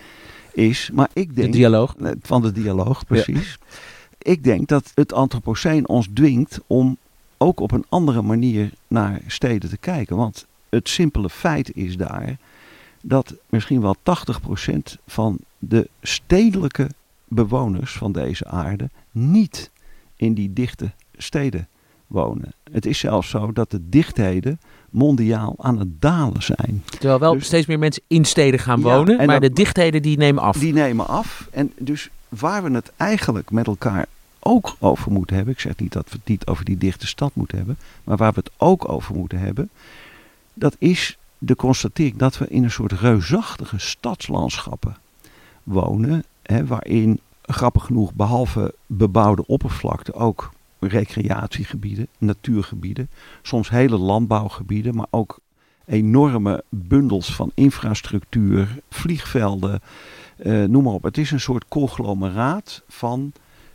is. 0.53 0.91
Maar 0.93 1.09
ik 1.13 1.37
denk, 1.37 1.53
de 1.53 1.59
dialoog. 1.59 1.95
Van 2.21 2.43
de 2.43 2.53
dialoog, 2.53 3.07
precies. 3.07 3.59
Ja. 3.61 3.77
Ik 4.19 4.45
denk 4.45 4.69
dat 4.69 4.93
het 4.95 5.13
antropoceen 5.13 5.89
ons 5.89 6.09
dwingt 6.15 6.61
om 6.67 6.97
ook 7.43 7.61
op 7.61 7.73
een 7.73 7.85
andere 7.89 8.23
manier 8.23 8.71
naar 8.89 9.21
steden 9.27 9.71
te 9.71 9.77
kijken. 9.77 10.17
Want 10.17 10.47
het 10.69 10.89
simpele 10.89 11.31
feit 11.31 11.77
is 11.77 11.97
daar 11.97 12.37
dat 13.01 13.35
misschien 13.49 13.81
wel 13.81 13.97
80% 13.97 14.99
van 15.07 15.39
de 15.59 15.89
stedelijke 16.03 16.89
bewoners 17.29 17.93
van 17.93 18.13
deze 18.13 18.47
aarde 18.47 18.91
niet 19.11 19.71
in 20.17 20.35
die 20.35 20.53
dichte 20.53 20.91
steden 21.17 21.69
wonen. 22.07 22.53
Het 22.73 22.87
is 22.87 22.99
zelfs 22.99 23.29
zo 23.29 23.53
dat 23.53 23.71
de 23.71 23.89
dichtheden 23.89 24.61
mondiaal 24.91 25.55
aan 25.59 25.79
het 25.79 26.01
dalen 26.01 26.43
zijn. 26.43 26.83
Terwijl 26.85 27.19
wel 27.19 27.33
dus, 27.33 27.47
steeds 27.47 27.67
meer 27.67 27.79
mensen 27.79 28.03
in 28.07 28.25
steden 28.25 28.61
gaan 28.61 28.81
ja, 28.81 28.85
wonen, 28.85 29.27
maar 29.27 29.41
de 29.41 29.53
dichtheden 29.53 30.03
die 30.03 30.17
nemen 30.17 30.43
af. 30.43 30.59
Die 30.59 30.73
nemen 30.73 31.07
af. 31.07 31.49
En 31.51 31.73
dus 31.79 32.11
waar 32.29 32.63
we 32.63 32.71
het 32.71 32.93
eigenlijk 32.97 33.51
met 33.51 33.67
elkaar 33.67 34.07
ook 34.45 34.77
over 34.79 35.13
moeten 35.13 35.37
hebben. 35.37 35.55
Ik 35.55 35.61
zeg 35.61 35.77
niet 35.77 35.93
dat 35.93 36.11
we 36.11 36.17
het 36.17 36.29
niet 36.29 36.47
over 36.47 36.65
die 36.65 36.79
dichte 36.79 37.07
stad 37.07 37.35
moeten 37.35 37.57
hebben. 37.57 37.79
Maar 38.05 38.17
waar 38.17 38.33
we 38.33 38.39
het 38.39 38.51
ook 38.57 38.89
over 38.89 39.15
moeten 39.15 39.39
hebben. 39.39 39.71
Dat 40.55 40.77
is 40.79 41.19
de 41.39 41.57
constatering 41.57 42.17
dat 42.17 42.39
we 42.39 42.49
in 42.49 42.65
een 42.65 42.71
soort 42.71 42.93
reusachtige 42.93 43.79
stadslandschappen 43.79 44.97
wonen. 45.63 46.25
Hè, 46.43 46.67
waarin 46.67 47.21
grappig 47.43 47.85
genoeg 47.85 48.15
behalve 48.15 48.75
bebouwde 48.87 49.47
oppervlakte 49.47 50.15
ook 50.15 50.53
recreatiegebieden, 50.79 52.09
natuurgebieden. 52.19 53.09
Soms 53.43 53.71
hele 53.71 53.97
landbouwgebieden. 53.97 54.95
Maar 54.95 55.07
ook 55.11 55.39
enorme 55.85 56.65
bundels 56.69 57.35
van 57.35 57.51
infrastructuur, 57.55 58.79
vliegvelden. 58.91 59.81
Uh, 60.39 60.65
noem 60.65 60.83
maar 60.83 60.93
op. 60.93 61.03
Het 61.03 61.19
is 61.19 61.31
een 61.31 61.41
soort 61.41 61.65
conglomeraat 61.69 62.83
van 62.89 63.33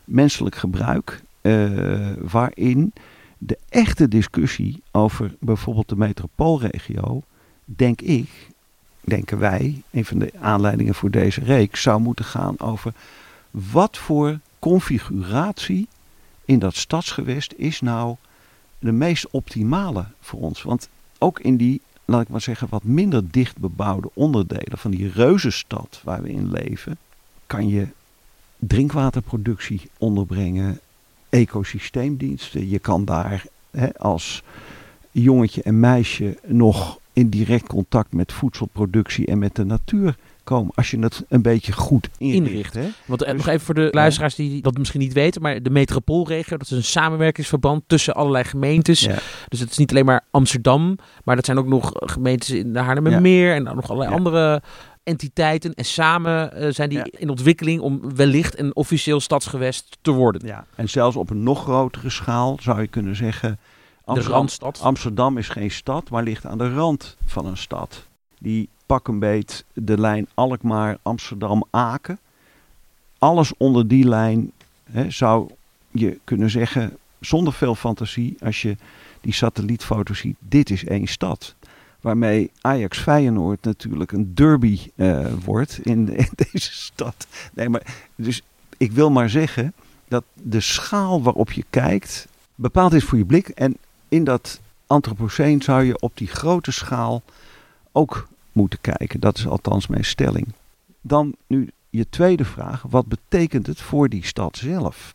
menselijk 0.07 0.55
gebruik, 0.55 1.21
uh, 1.41 2.11
waarin 2.21 2.93
de 3.37 3.57
echte 3.69 4.07
discussie 4.07 4.81
over 4.91 5.35
bijvoorbeeld 5.39 5.89
de 5.89 5.95
metropoolregio, 5.95 7.21
denk 7.65 8.01
ik, 8.01 8.29
denken 9.01 9.39
wij, 9.39 9.81
een 9.91 10.05
van 10.05 10.19
de 10.19 10.31
aanleidingen 10.39 10.95
voor 10.95 11.11
deze 11.11 11.43
reeks, 11.43 11.81
zou 11.81 12.01
moeten 12.01 12.25
gaan 12.25 12.59
over 12.59 12.93
wat 13.51 13.97
voor 13.97 14.39
configuratie 14.59 15.87
in 16.45 16.59
dat 16.59 16.75
stadsgewest 16.75 17.53
is 17.57 17.81
nou 17.81 18.15
de 18.79 18.91
meest 18.91 19.29
optimale 19.29 20.05
voor 20.19 20.39
ons. 20.39 20.61
Want 20.61 20.89
ook 21.17 21.39
in 21.39 21.57
die, 21.57 21.81
laat 22.05 22.21
ik 22.21 22.29
maar 22.29 22.41
zeggen, 22.41 22.67
wat 22.69 22.83
minder 22.83 23.31
dicht 23.31 23.57
bebouwde 23.57 24.09
onderdelen 24.13 24.77
van 24.77 24.91
die 24.91 25.11
reuzenstad 25.11 26.01
waar 26.03 26.21
we 26.21 26.31
in 26.31 26.51
leven, 26.51 26.97
kan 27.47 27.67
je 27.67 27.87
drinkwaterproductie 28.59 29.81
onderbrengen, 29.97 30.79
ecosysteemdiensten. 31.29 32.69
Je 32.69 32.79
kan 32.79 33.05
daar 33.05 33.45
hè, 33.71 33.97
als 33.97 34.43
jongetje 35.11 35.61
en 35.61 35.79
meisje 35.79 36.37
nog 36.45 36.99
in 37.13 37.29
direct 37.29 37.67
contact 37.67 38.13
met 38.13 38.31
voedselproductie 38.31 39.25
en 39.25 39.39
met 39.39 39.55
de 39.55 39.65
natuur 39.65 40.15
komen. 40.43 40.71
Als 40.75 40.91
je 40.91 40.99
het 40.99 41.25
een 41.29 41.41
beetje 41.41 41.71
goed 41.71 42.09
inricht. 42.17 42.73
Hè? 42.73 42.87
Want 43.05 43.23
eh, 43.23 43.31
dus, 43.31 43.37
nog 43.37 43.47
even 43.47 43.65
voor 43.65 43.75
de 43.75 43.87
luisteraars 43.91 44.35
die 44.35 44.61
dat 44.61 44.77
misschien 44.77 44.99
niet 44.99 45.13
weten. 45.13 45.41
Maar 45.41 45.63
de 45.63 45.69
metropoolregio, 45.69 46.57
dat 46.57 46.71
is 46.71 46.77
een 46.77 46.83
samenwerkingsverband 46.83 47.83
tussen 47.87 48.15
allerlei 48.15 48.43
gemeentes. 48.43 48.99
Ja. 48.99 49.17
Dus 49.47 49.59
het 49.59 49.71
is 49.71 49.77
niet 49.77 49.91
alleen 49.91 50.05
maar 50.05 50.25
Amsterdam. 50.31 50.97
Maar 51.23 51.35
dat 51.35 51.45
zijn 51.45 51.57
ook 51.57 51.67
nog 51.67 51.91
gemeentes 51.93 52.49
in 52.49 52.73
de 52.73 52.79
Haarlemmermeer. 52.79 53.47
Ja. 53.47 53.55
En 53.55 53.63
dan 53.63 53.75
nog 53.75 53.89
allerlei 53.89 54.15
andere 54.15 54.61
entiteiten. 55.07 55.73
En 55.73 55.85
samen 55.85 56.63
uh, 56.63 56.67
zijn 56.71 56.89
die 56.89 57.11
in 57.11 57.29
ontwikkeling 57.29 57.81
om 57.81 58.15
wellicht 58.15 58.59
een 58.59 58.75
officieel 58.75 59.19
stadsgewest 59.19 59.97
te 60.01 60.11
worden. 60.11 60.47
Ja, 60.47 60.65
en 60.75 60.89
zelfs 60.89 61.15
op 61.15 61.29
een 61.29 61.43
nog 61.43 61.63
grotere 61.63 62.09
schaal 62.09 62.57
zou 62.61 62.81
je 62.81 62.87
kunnen 62.87 63.15
zeggen... 63.15 63.59
Amsterdam, 64.03 64.31
de 64.31 64.37
randstad. 64.37 64.79
Amsterdam 64.81 65.37
is 65.37 65.49
geen 65.49 65.71
stad, 65.71 66.09
maar 66.09 66.23
ligt 66.23 66.45
aan 66.45 66.57
de 66.57 66.73
rand 66.73 67.17
van 67.25 67.45
een 67.45 67.57
stad. 67.57 68.07
Die 68.39 68.69
pak 68.85 69.07
een 69.07 69.19
beet 69.19 69.65
de 69.73 69.99
lijn 69.99 70.27
Alkmaar-Amsterdam-Aken. 70.33 72.19
Alles 73.17 73.53
onder 73.57 73.87
die 73.87 74.07
lijn 74.07 74.51
hè, 74.91 75.11
zou 75.11 75.49
je 75.91 76.19
kunnen 76.23 76.49
zeggen, 76.49 76.97
zonder 77.19 77.53
veel 77.53 77.75
fantasie, 77.75 78.35
als 78.43 78.61
je 78.61 78.77
die 79.21 79.33
satellietfoto 79.33 80.13
ziet, 80.13 80.35
dit 80.39 80.69
is 80.69 80.85
één 80.85 81.07
stad 81.07 81.55
waarmee 82.01 82.51
Ajax 82.61 82.99
Feyenoord 82.99 83.63
natuurlijk 83.63 84.11
een 84.11 84.35
derby 84.35 84.79
uh, 84.95 85.33
wordt 85.45 85.79
in, 85.83 86.09
in, 86.17 86.29
deze 86.35 86.73
stad. 86.73 87.27
Nee, 87.53 87.69
maar 87.69 88.09
dus 88.15 88.41
ik 88.77 88.91
wil 88.91 89.11
maar 89.11 89.29
zeggen 89.29 89.73
dat 90.07 90.23
de 90.33 90.61
schaal 90.61 91.21
waarop 91.23 91.51
je 91.51 91.65
kijkt 91.69 92.27
bepaald 92.55 92.93
is 92.93 93.03
voor 93.03 93.17
je 93.17 93.25
blik. 93.25 93.47
En 93.47 93.77
in 94.09 94.23
dat 94.23 94.59
antropoceen 94.87 95.61
zou 95.61 95.83
je 95.83 95.99
op 95.99 96.17
die 96.17 96.27
grote 96.27 96.71
schaal 96.71 97.23
ook 97.91 98.27
moeten 98.51 98.81
kijken. 98.81 99.19
Dat 99.19 99.37
is 99.37 99.47
althans 99.47 99.87
mijn 99.87 100.05
stelling. 100.05 100.47
Dan 101.01 101.35
nu 101.47 101.69
je 101.89 102.09
tweede 102.09 102.45
vraag. 102.45 102.81
Wat 102.89 103.05
betekent 103.05 103.67
het 103.67 103.81
voor 103.81 104.09
die 104.09 104.25
stad 104.25 104.57
zelf? 104.57 105.13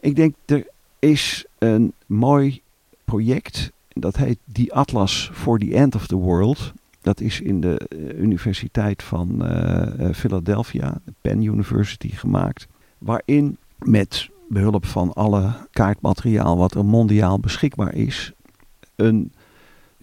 Ik 0.00 0.16
denk 0.16 0.34
er 0.44 0.66
is 0.98 1.44
een 1.58 1.92
mooi 2.06 2.62
project 3.04 3.70
dat 3.92 4.16
heet 4.16 4.38
The 4.52 4.72
Atlas 4.72 5.30
for 5.32 5.58
the 5.58 5.74
End 5.74 5.94
of 5.94 6.06
the 6.06 6.16
World. 6.16 6.72
Dat 7.00 7.20
is 7.20 7.40
in 7.40 7.60
de 7.60 7.80
uh, 7.88 8.22
Universiteit 8.22 9.02
van 9.02 9.38
uh, 9.42 10.12
Philadelphia, 10.12 11.00
Penn 11.20 11.42
University, 11.42 12.08
gemaakt. 12.08 12.66
Waarin 12.98 13.56
met 13.78 14.30
behulp 14.48 14.86
van 14.86 15.12
alle 15.12 15.68
kaartmateriaal 15.70 16.56
wat 16.56 16.74
er 16.74 16.84
mondiaal 16.84 17.40
beschikbaar 17.40 17.94
is, 17.94 18.32
een 18.96 19.32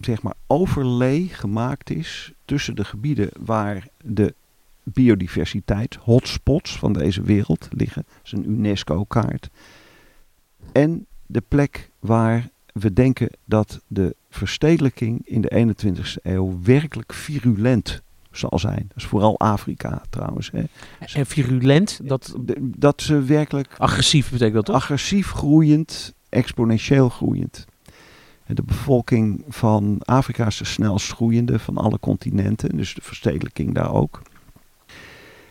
zeg 0.00 0.22
maar 0.22 0.34
overlay 0.46 1.28
gemaakt 1.30 1.90
is 1.90 2.32
tussen 2.44 2.76
de 2.76 2.84
gebieden 2.84 3.28
waar 3.40 3.88
de 4.04 4.34
biodiversiteit, 4.82 5.94
hotspots 5.94 6.78
van 6.78 6.92
deze 6.92 7.22
wereld 7.22 7.68
liggen. 7.70 8.04
Dat 8.06 8.20
is 8.24 8.32
een 8.32 8.50
UNESCO-kaart. 8.50 9.50
En 10.72 11.06
de 11.26 11.42
plek 11.48 11.90
waar 11.98 12.50
we 12.78 12.92
denken 12.92 13.30
dat 13.44 13.80
de 13.86 14.16
verstedelijking 14.30 15.20
in 15.24 15.40
de 15.40 15.74
21ste 15.76 16.22
eeuw 16.22 16.58
werkelijk 16.62 17.12
virulent 17.12 18.02
zal 18.30 18.58
zijn. 18.58 18.84
Dat 18.88 18.96
is 18.96 19.04
vooral 19.04 19.38
Afrika 19.38 20.02
trouwens. 20.10 20.50
Hè. 20.50 20.62
En 21.12 21.26
virulent? 21.26 22.00
Dat, 22.02 22.34
dat 22.60 23.02
ze 23.02 23.22
werkelijk... 23.22 23.74
Agressief 23.78 24.30
betekent 24.30 24.54
dat 24.54 24.64
toch? 24.64 24.74
Agressief 24.74 25.30
groeiend, 25.30 26.14
exponentieel 26.28 27.08
groeiend. 27.08 27.66
De 28.46 28.62
bevolking 28.62 29.44
van 29.48 30.00
Afrika 30.04 30.46
is 30.46 30.56
de 30.56 30.64
snelst 30.64 31.12
groeiende 31.12 31.58
van 31.58 31.76
alle 31.76 31.98
continenten. 32.00 32.76
Dus 32.76 32.94
de 32.94 33.02
verstedelijking 33.02 33.74
daar 33.74 33.92
ook. 33.92 34.22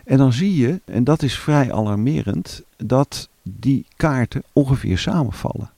En 0.04 0.18
dan 0.18 0.34
zie 0.34 0.56
je, 0.56 0.82
en 0.86 1.04
dat 1.04 1.24
is 1.24 1.40
vrij 1.40 1.74
alarmerend, 1.74 2.63
dat 2.78 3.30
die 3.44 3.86
kaarten 3.96 4.44
ongeveer 4.54 4.98
samenvallen. 4.98 5.72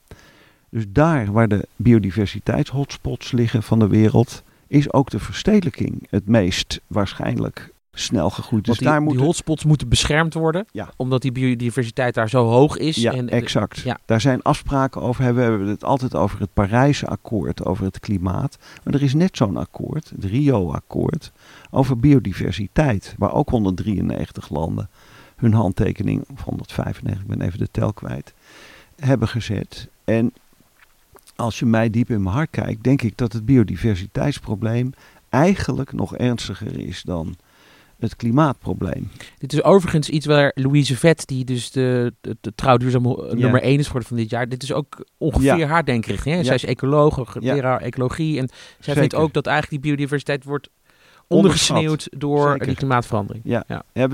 Dus 0.69 0.86
daar 0.89 1.32
waar 1.32 1.47
de 1.47 1.67
biodiversiteitshotspots 1.75 3.32
liggen 3.32 3.63
van 3.63 3.79
de 3.79 3.88
wereld, 3.88 4.43
is 4.67 4.93
ook 4.93 5.10
de 5.10 5.19
verstedelijking 5.19 6.08
het 6.10 6.27
meest 6.27 6.79
waarschijnlijk 6.88 7.71
snel 7.93 8.29
gegroeid. 8.29 8.65
Dus 8.65 8.77
die, 8.77 8.88
daar 8.88 9.01
moeten... 9.01 9.17
die 9.17 9.25
hotspots 9.25 9.65
moeten 9.65 9.89
beschermd 9.89 10.34
worden, 10.34 10.65
ja. 10.71 10.89
omdat 10.95 11.21
die 11.21 11.32
biodiversiteit 11.32 12.13
daar 12.13 12.29
zo 12.29 12.45
hoog 12.45 12.77
is. 12.77 12.95
Ja, 12.95 13.13
en, 13.13 13.29
exact. 13.29 13.79
Ja. 13.79 13.99
Daar 14.05 14.21
zijn 14.21 14.41
afspraken 14.41 15.01
over. 15.01 15.36
We 15.36 15.41
hebben 15.41 15.67
het 15.67 15.84
altijd 15.84 16.15
over 16.15 16.39
het 16.39 16.53
Parijse 16.53 17.08
akkoord, 17.08 17.65
over 17.65 17.86
het 17.86 17.99
klimaat. 17.99 18.58
Maar 18.84 18.93
er 18.93 19.03
is 19.03 19.13
net 19.13 19.38
zo'n 19.38 19.58
akkoord, 19.58 20.10
het 20.10 20.23
Rio-akkoord, 20.23 21.32
over 21.69 21.99
biodiversiteit, 21.99 23.15
waar 23.17 23.34
ook 23.34 23.49
193 23.49 24.49
landen 24.49 24.89
hun 25.36 25.53
handtekening, 25.53 26.25
of 26.34 26.41
195, 26.41 27.21
ik 27.21 27.27
ben 27.27 27.41
even 27.41 27.60
de 27.60 27.67
tel 27.71 27.93
kwijt, 27.93 28.34
hebben 28.95 29.27
gezet. 29.27 29.88
En 30.03 30.34
als 31.39 31.60
je 31.60 31.65
mij 31.65 31.89
diep 31.89 32.10
in 32.10 32.23
mijn 32.23 32.36
hart 32.36 32.49
kijkt, 32.49 32.84
denk 32.84 33.02
ik 33.02 33.17
dat 33.17 33.34
het 33.34 33.45
biodiversiteitsprobleem 33.45 34.89
eigenlijk 35.30 35.93
nog 35.93 36.15
ernstiger 36.15 36.80
is 36.80 37.02
dan 37.02 37.36
het 37.99 38.15
klimaatprobleem. 38.15 39.10
Dit 39.38 39.54
is 39.54 39.63
overigens 39.63 40.10
iets 40.10 40.25
waar 40.25 40.52
Louise 40.56 40.97
Vet, 40.97 41.28
die 41.28 41.45
dus 41.45 41.71
de, 41.71 42.13
de, 42.21 42.38
Ja. 42.56 43.34
nummer 43.36 43.62
1 43.62 43.80
is 43.80 43.86
geworden 43.86 44.08
van 44.10 44.17
dit 44.17 44.30
jaar, 44.30 44.49
dit 44.49 44.63
is 44.63 44.73
ook 44.73 45.06
ongeveer 45.17 45.58
Ja. 45.58 45.67
haar 45.67 45.86
denkrichting. 45.86 46.34
Hè? 46.34 46.39
Ja. 46.39 46.45
Zij 46.45 46.56
is 46.56 46.65
ecoloog, 46.65 47.36
leraar 47.39 47.82
ecologie 47.82 48.39
en 48.39 48.47
zij 48.47 48.58
Zeker. 48.80 48.99
vindt 48.99 49.15
ook 49.15 49.34
dat 49.34 49.45
eigenlijk 49.47 49.82
die 49.82 49.91
biodiversiteit 49.91 50.43
wordt 50.43 50.69
ondergesneeuwd 51.28 52.08
door 52.17 52.52
Zeker. 52.52 52.67
die 52.67 52.75
klimaatverandering. 52.75 53.43
Ja. 53.47 53.63
Ja. 53.93 54.08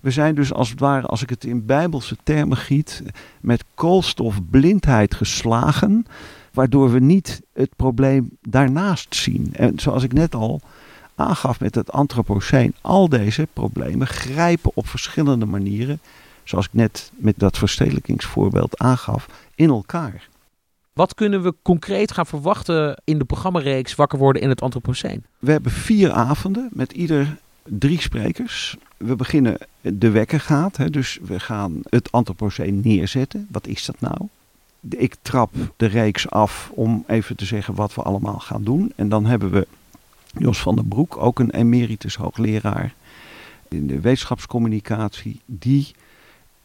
We 0.00 0.10
zijn 0.10 0.34
dus 0.34 0.52
als 0.52 0.70
het 0.70 0.80
ware, 0.80 1.06
als 1.06 1.22
ik 1.22 1.30
het 1.30 1.44
in 1.44 1.66
bijbelse 1.66 2.16
termen 2.22 2.56
giet, 2.56 3.02
met 3.40 3.64
koolstofblindheid 3.74 5.14
geslagen, 5.14 6.06
waardoor 6.54 6.92
we 6.92 7.00
niet 7.00 7.42
het 7.52 7.76
probleem 7.76 8.30
daarnaast 8.40 9.14
zien. 9.14 9.48
En 9.52 9.78
zoals 9.78 10.02
ik 10.02 10.12
net 10.12 10.34
al 10.34 10.60
aangaf 11.14 11.60
met 11.60 11.74
het 11.74 11.92
antropoceen, 11.92 12.74
al 12.80 13.08
deze 13.08 13.48
problemen 13.52 14.06
grijpen 14.06 14.70
op 14.74 14.88
verschillende 14.88 15.46
manieren, 15.46 16.00
zoals 16.44 16.66
ik 16.66 16.72
net 16.72 17.12
met 17.16 17.34
dat 17.38 17.58
verstedelijkingsvoorbeeld 17.58 18.78
aangaf, 18.78 19.28
in 19.54 19.68
elkaar. 19.68 20.28
Wat 20.92 21.14
kunnen 21.14 21.42
we 21.42 21.54
concreet 21.62 22.12
gaan 22.12 22.26
verwachten 22.26 23.00
in 23.04 23.18
de 23.18 23.24
programmareeks 23.24 23.94
Wakker 23.94 24.18
worden 24.18 24.42
in 24.42 24.48
het 24.48 24.60
Anthropoceen? 24.60 25.24
We 25.38 25.50
hebben 25.50 25.72
vier 25.72 26.12
avonden 26.12 26.68
met 26.72 26.92
ieder 26.92 27.38
drie 27.62 28.00
sprekers. 28.00 28.76
We 28.96 29.16
beginnen 29.16 29.58
de 29.80 30.10
wekker 30.10 30.40
gaat, 30.40 30.76
hè, 30.76 30.90
dus 30.90 31.18
we 31.22 31.40
gaan 31.40 31.80
het 31.88 32.12
Anthropoceen 32.12 32.80
neerzetten. 32.84 33.48
Wat 33.50 33.66
is 33.66 33.84
dat 33.84 34.00
nou? 34.00 34.28
Ik 34.88 35.16
trap 35.22 35.54
de 35.76 35.86
reeks 35.86 36.30
af 36.30 36.70
om 36.74 37.04
even 37.06 37.36
te 37.36 37.44
zeggen 37.44 37.74
wat 37.74 37.94
we 37.94 38.02
allemaal 38.02 38.38
gaan 38.38 38.64
doen. 38.64 38.92
En 38.96 39.08
dan 39.08 39.26
hebben 39.26 39.50
we 39.50 39.66
Jos 40.38 40.58
van 40.58 40.74
den 40.74 40.88
Broek, 40.88 41.16
ook 41.16 41.38
een 41.38 41.50
emeritus 41.50 42.16
hoogleraar 42.16 42.94
in 43.68 43.86
de 43.86 44.00
wetenschapscommunicatie. 44.00 45.40
Die 45.46 45.94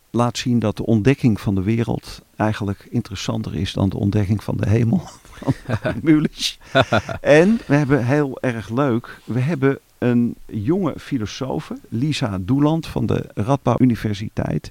laat 0.09 0.37
zien 0.37 0.59
dat 0.59 0.77
de 0.77 0.85
ontdekking 0.85 1.41
van 1.41 1.55
de 1.55 1.61
wereld 1.61 2.21
eigenlijk 2.35 2.87
interessanter 2.89 3.55
is 3.55 3.73
dan 3.73 3.89
de 3.89 3.97
ontdekking 3.97 4.43
van 4.43 4.57
de 4.57 4.69
hemel. 4.69 5.01
Van 5.81 5.99
Mulisch. 6.03 6.57
En 7.21 7.59
we 7.67 7.75
hebben 7.75 8.05
heel 8.05 8.41
erg 8.41 8.69
leuk, 8.69 9.21
we 9.23 9.39
hebben 9.39 9.79
een 9.97 10.35
jonge 10.45 10.93
filosoof, 10.97 11.71
Lisa 11.89 12.37
Doeland 12.41 12.87
van 12.87 13.05
de 13.05 13.25
Radboud 13.33 13.79
Universiteit, 13.79 14.69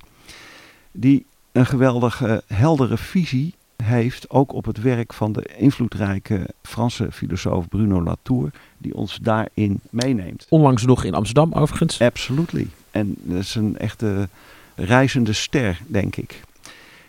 die 0.93 1.27
een 1.59 1.67
geweldige, 1.67 2.43
heldere 2.47 2.97
visie 2.97 3.55
heeft, 3.77 4.31
ook 4.31 4.53
op 4.53 4.65
het 4.65 4.81
werk 4.81 5.13
van 5.13 5.33
de 5.33 5.43
invloedrijke 5.57 6.49
Franse 6.63 7.13
filosoof 7.13 7.69
Bruno 7.69 8.03
Latour, 8.03 8.51
die 8.79 8.95
ons 8.95 9.19
daarin 9.23 9.81
meeneemt. 9.91 10.47
Onlangs 10.49 10.85
nog 10.85 11.05
in 11.05 11.15
Amsterdam 11.15 11.53
overigens. 11.53 12.01
Absolutely. 12.01 12.67
En 12.91 13.15
dat 13.19 13.39
is 13.39 13.55
een 13.55 13.79
echte 13.79 14.29
reizende 14.75 15.33
ster, 15.33 15.81
denk 15.87 16.17
ik. 16.17 16.41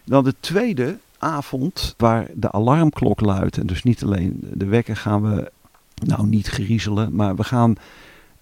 Dan 0.03 0.23
de 0.23 0.35
tweede 0.39 0.97
avond, 1.17 1.93
waar 1.97 2.27
de 2.33 2.51
alarmklok 2.51 3.21
luidt. 3.21 3.57
En 3.57 3.67
dus 3.67 3.83
niet 3.83 4.03
alleen 4.03 4.39
de 4.53 4.65
wekker 4.65 4.95
gaan 4.95 5.21
we 5.21 5.51
nou 6.05 6.27
niet 6.27 6.47
griezelen, 6.47 7.15
maar 7.15 7.35
we 7.35 7.43
gaan 7.43 7.75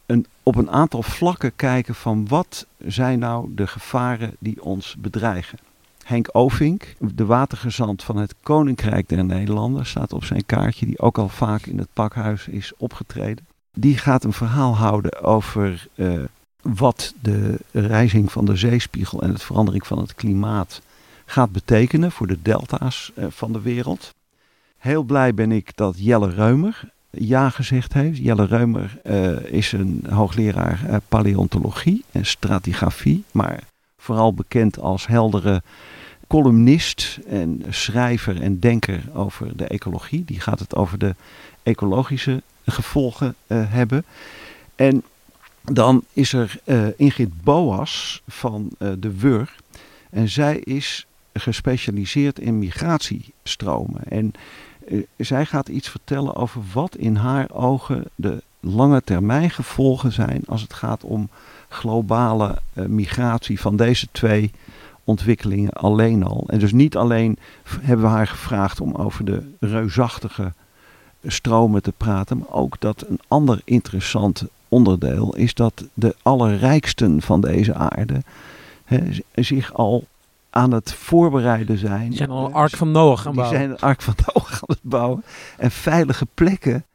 een, 0.06 0.26
op 0.44 0.56
een 0.56 0.72
aantal 0.72 1.04
vlakken 1.04 1.56
kijken 1.56 1.96
van 1.96 2.28
wat 2.28 2.66
zijn 2.86 3.20
nou 3.20 3.48
de 3.56 3.68
gevaren 3.68 4.36
die 4.40 4.64
ons 4.64 4.96
bedreigen. 5.00 5.67
Henk 6.08 6.30
Ovink, 6.32 6.96
de 7.00 7.26
watergezant 7.26 8.04
van 8.04 8.18
het 8.18 8.36
Koninkrijk 8.44 9.10
der 9.10 9.26
Nederlanden, 9.26 9.86
staat 9.86 10.14
op 10.14 10.24
zijn 10.24 10.46
kaartje, 10.46 10.86
die 10.86 11.00
ook 11.00 11.18
al 11.18 11.30
vaak 11.30 11.66
in 11.66 11.78
het 11.78 11.88
pakhuis 11.94 12.48
is 12.48 12.74
opgetreden. 12.78 13.46
Die 13.74 13.98
gaat 13.98 14.24
een 14.24 14.34
verhaal 14.34 14.76
houden 14.76 15.24
over 15.24 15.88
eh, 15.96 16.20
wat 16.62 17.14
de 17.22 17.60
rijzing 17.72 18.32
van 18.32 18.46
de 18.46 18.56
zeespiegel 18.56 19.22
en 19.22 19.30
het 19.30 19.44
verandering 19.44 19.88
van 19.88 19.98
het 19.98 20.16
klimaat 20.16 20.82
gaat 21.26 21.52
betekenen 21.52 22.12
voor 22.12 22.28
de 22.28 22.42
delta's 22.42 23.12
eh, 23.16 23.26
van 23.30 23.54
de 23.54 23.62
wereld. 23.62 24.14
Heel 24.78 25.04
blij 25.04 25.34
ben 25.34 25.52
ik 25.52 25.72
dat 25.76 25.96
Jelle 25.98 26.30
Reumer 26.30 26.90
ja 27.10 27.50
gezegd 27.50 27.94
heeft. 27.94 28.18
Jelle 28.18 28.46
Reumer 28.46 29.00
eh, 29.04 29.40
is 29.44 29.72
een 29.72 30.06
hoogleraar 30.10 30.86
eh, 30.88 30.96
paleontologie 31.08 32.04
en 32.12 32.26
stratigrafie, 32.26 33.24
maar 33.32 33.64
vooral 33.98 34.34
bekend 34.34 34.80
als 34.80 35.08
heldere 35.08 35.62
columnist 36.28 37.20
en 37.28 37.64
schrijver 37.70 38.42
en 38.42 38.60
denker 38.60 39.04
over 39.14 39.58
de 39.58 39.68
ecologie. 39.68 40.26
Die 40.26 40.40
gaat 40.40 40.60
het 40.60 40.76
over 40.76 40.98
de 40.98 41.16
ecologische 41.64 42.42
gevolgen 42.66 43.36
eh, 43.48 43.64
hebben. 43.68 44.06
En 44.76 45.04
dan 45.64 46.04
is 46.14 46.34
er 46.34 46.60
eh, 46.64 46.88
Ingrid 46.98 47.44
Boas 47.44 48.22
van 48.28 48.70
eh, 48.78 48.92
de 49.00 49.18
WUR. 49.18 49.56
En 50.10 50.30
zij 50.30 50.58
is 50.58 51.06
gespecialiseerd 51.34 52.40
in 52.40 52.60
migratiestromen. 52.60 54.02
En 54.04 54.34
zij 55.18 55.46
gaat 55.46 55.68
iets 55.68 55.90
vertellen 55.90 56.36
over 56.36 56.62
wat 56.74 56.96
in 56.96 57.16
haar 57.16 57.52
ogen 57.52 58.04
de 58.16 58.42
lange 58.60 59.02
termijn 59.04 59.50
gevolgen 59.50 60.12
zijn 60.12 60.42
als 60.48 60.62
het 60.62 60.74
gaat 60.74 61.04
om 61.04 61.30
globale 61.68 62.62
migratie 62.74 63.60
van 63.60 63.76
deze 63.76 64.08
twee 64.12 64.52
ontwikkelingen 65.08 65.72
alleen 65.72 66.24
al. 66.24 66.44
En 66.48 66.60
dus 66.60 66.72
niet 66.72 66.96
alleen 66.98 67.38
hebben 67.82 68.06
we 68.06 68.12
haar 68.12 68.28
gevraagd 68.28 68.82
om 68.82 68.96
over 68.96 69.26
de 69.26 69.42
reusachtige 69.60 70.54
stromen 71.24 71.82
te 71.82 71.94
praten, 71.98 72.38
maar 72.38 72.50
ook 72.52 72.80
dat 72.80 73.06
een 73.08 73.20
ander 73.28 73.62
interessant 73.64 74.44
onderdeel 74.70 75.36
is 75.36 75.54
dat 75.54 75.84
de 75.94 76.16
allerrijksten 76.22 77.22
van 77.22 77.42
deze 77.42 77.74
aarde 77.74 78.22
hè, 78.86 79.00
zich 79.34 79.74
al 79.74 80.04
aan 80.50 80.72
het 80.72 80.94
voorbereiden 80.94 81.78
zijn. 81.78 82.08
Die 82.10 82.18
zijn 82.18 82.30
al 82.30 82.46
een 82.46 82.52
Eh, 82.52 82.56
ark 82.58 82.76
van 82.76 82.92
Noach 82.92 83.22
gaan 83.22 83.32
die 83.32 83.42
bouwen. 83.42 83.60
zijn 83.60 83.72
een 83.72 83.80
ark 83.80 84.02
van 84.02 84.14
Noach 84.26 84.52
aan 84.54 84.76
het 84.76 84.80
bouwen. 84.82 85.24
En 85.58 85.72
veilige 85.72 86.28
plekken 86.34 86.86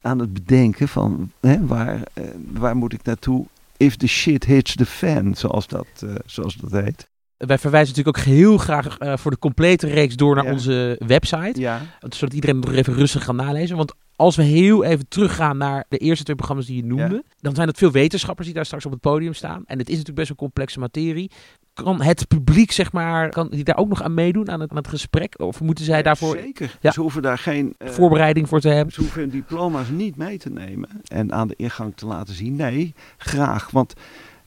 aan 0.00 0.18
het 0.18 0.32
bedenken 0.32 0.88
van 0.88 1.30
hè, 1.40 1.66
waar, 1.66 2.00
eh, 2.12 2.24
waar 2.52 2.76
moet 2.76 2.92
ik 2.92 3.02
naartoe 3.04 3.46
if 3.76 3.96
the 3.96 4.06
shit 4.06 4.44
hits 4.44 4.74
the 4.76 4.86
fan, 4.86 5.34
zoals 5.34 5.66
dat, 5.66 5.86
eh, 6.00 6.14
zoals 6.26 6.54
dat 6.54 6.70
heet. 6.84 7.08
Wij 7.46 7.58
verwijzen 7.58 7.94
natuurlijk 7.96 8.18
ook 8.18 8.24
heel 8.34 8.56
graag 8.58 8.98
eh, 8.98 9.16
voor 9.16 9.30
de 9.30 9.38
complete 9.38 9.86
reeks 9.86 10.16
door 10.16 10.34
naar 10.34 10.44
Ja. 10.44 10.52
onze 10.52 11.00
website. 11.06 11.60
Ja, 11.60 11.80
Zodat 12.08 12.34
iedereen 12.34 12.58
nog 12.58 12.72
even 12.72 12.94
rustig 12.94 13.24
kan 13.24 13.36
nalezen. 13.36 13.76
Want 13.76 13.92
als 14.16 14.36
we 14.36 14.42
heel 14.42 14.84
even 14.84 15.08
teruggaan 15.08 15.56
naar 15.56 15.84
de 15.88 15.96
eerste 15.98 16.24
twee 16.24 16.36
programma's 16.36 16.66
die 16.66 16.76
je 16.76 16.84
noemde. 16.84 17.24
Dan 17.40 17.54
zijn 17.54 17.68
het 17.68 17.78
veel 17.78 17.90
wetenschappers 17.90 18.46
die 18.46 18.56
daar 18.56 18.64
straks 18.66 18.86
op 18.86 18.92
het 18.92 19.00
podium 19.00 19.34
staan. 19.34 19.62
En 19.66 19.78
het 19.78 19.86
is 19.88 19.92
natuurlijk 19.92 20.18
best 20.18 20.30
een 20.30 20.36
complexe 20.36 20.78
materie. 20.78 21.30
Kan 21.74 22.02
het 22.02 22.28
publiek, 22.28 22.72
zeg 22.72 22.92
maar, 22.92 23.28
kan 23.28 23.48
die 23.50 23.64
daar 23.64 23.76
ook 23.76 23.88
nog 23.88 24.02
aan 24.02 24.14
meedoen 24.14 24.50
aan 24.50 24.60
het, 24.60 24.70
aan 24.70 24.76
het 24.76 24.88
gesprek? 24.88 25.34
Of 25.38 25.60
moeten 25.60 25.84
zij 25.84 26.02
daarvoor 26.02 26.36
Zeker. 26.36 26.78
Ja. 26.80 26.90
Ze 26.90 27.00
hoeven 27.00 27.22
daar 27.22 27.38
geen 27.38 27.74
eh, 27.78 27.88
voorbereiding 27.88 28.48
voor 28.48 28.60
te 28.60 28.68
hebben? 28.68 28.92
Ze 28.94 29.00
hoeven 29.00 29.20
hun 29.20 29.30
diploma's 29.30 29.88
niet 29.88 30.16
mee 30.16 30.38
te 30.38 30.50
nemen 30.50 30.88
en 31.06 31.32
aan 31.32 31.48
de 31.48 31.54
ingang 31.56 31.92
te 31.96 32.06
laten 32.06 32.34
zien. 32.34 32.56
Nee, 32.56 32.94
graag. 33.16 33.70
Want 33.70 33.94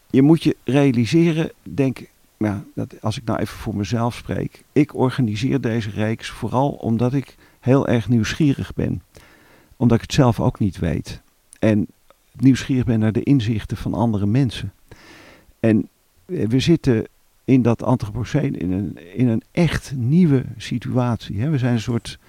je 0.09 0.21
moet 0.21 0.43
je 0.43 0.55
realiseren, 0.63 1.51
denk 1.63 1.99
ja, 2.45 2.63
dat 2.75 3.01
als 3.01 3.17
ik 3.17 3.23
nou 3.23 3.39
even 3.39 3.57
voor 3.57 3.75
mezelf 3.75 4.15
spreek. 4.15 4.63
Ik 4.71 4.95
organiseer 4.95 5.61
deze 5.61 5.89
reeks 5.89 6.29
vooral 6.29 6.69
omdat 6.69 7.13
ik 7.13 7.35
heel 7.59 7.87
erg 7.87 8.09
nieuwsgierig 8.09 8.73
ben. 8.73 9.01
Omdat 9.77 9.97
ik 9.97 10.03
het 10.03 10.13
zelf 10.13 10.39
ook 10.39 10.59
niet 10.59 10.79
weet. 10.79 11.21
En 11.59 11.87
nieuwsgierig 12.31 12.85
ben 12.85 12.99
naar 12.99 13.11
de 13.11 13.23
inzichten 13.23 13.77
van 13.77 13.93
andere 13.93 14.25
mensen. 14.25 14.73
En 15.59 15.87
eh, 16.25 16.47
we 16.47 16.59
zitten 16.59 17.05
in 17.45 17.61
dat 17.61 17.83
antropoceen 17.83 18.59
in 18.59 18.71
een, 18.71 18.97
in 19.15 19.27
een 19.27 19.43
echt 19.51 19.93
nieuwe 19.95 20.45
situatie. 20.57 21.41
Hè? 21.41 21.49
We 21.49 21.57
zijn 21.57 21.73
een 21.73 21.79
soort 21.79 22.19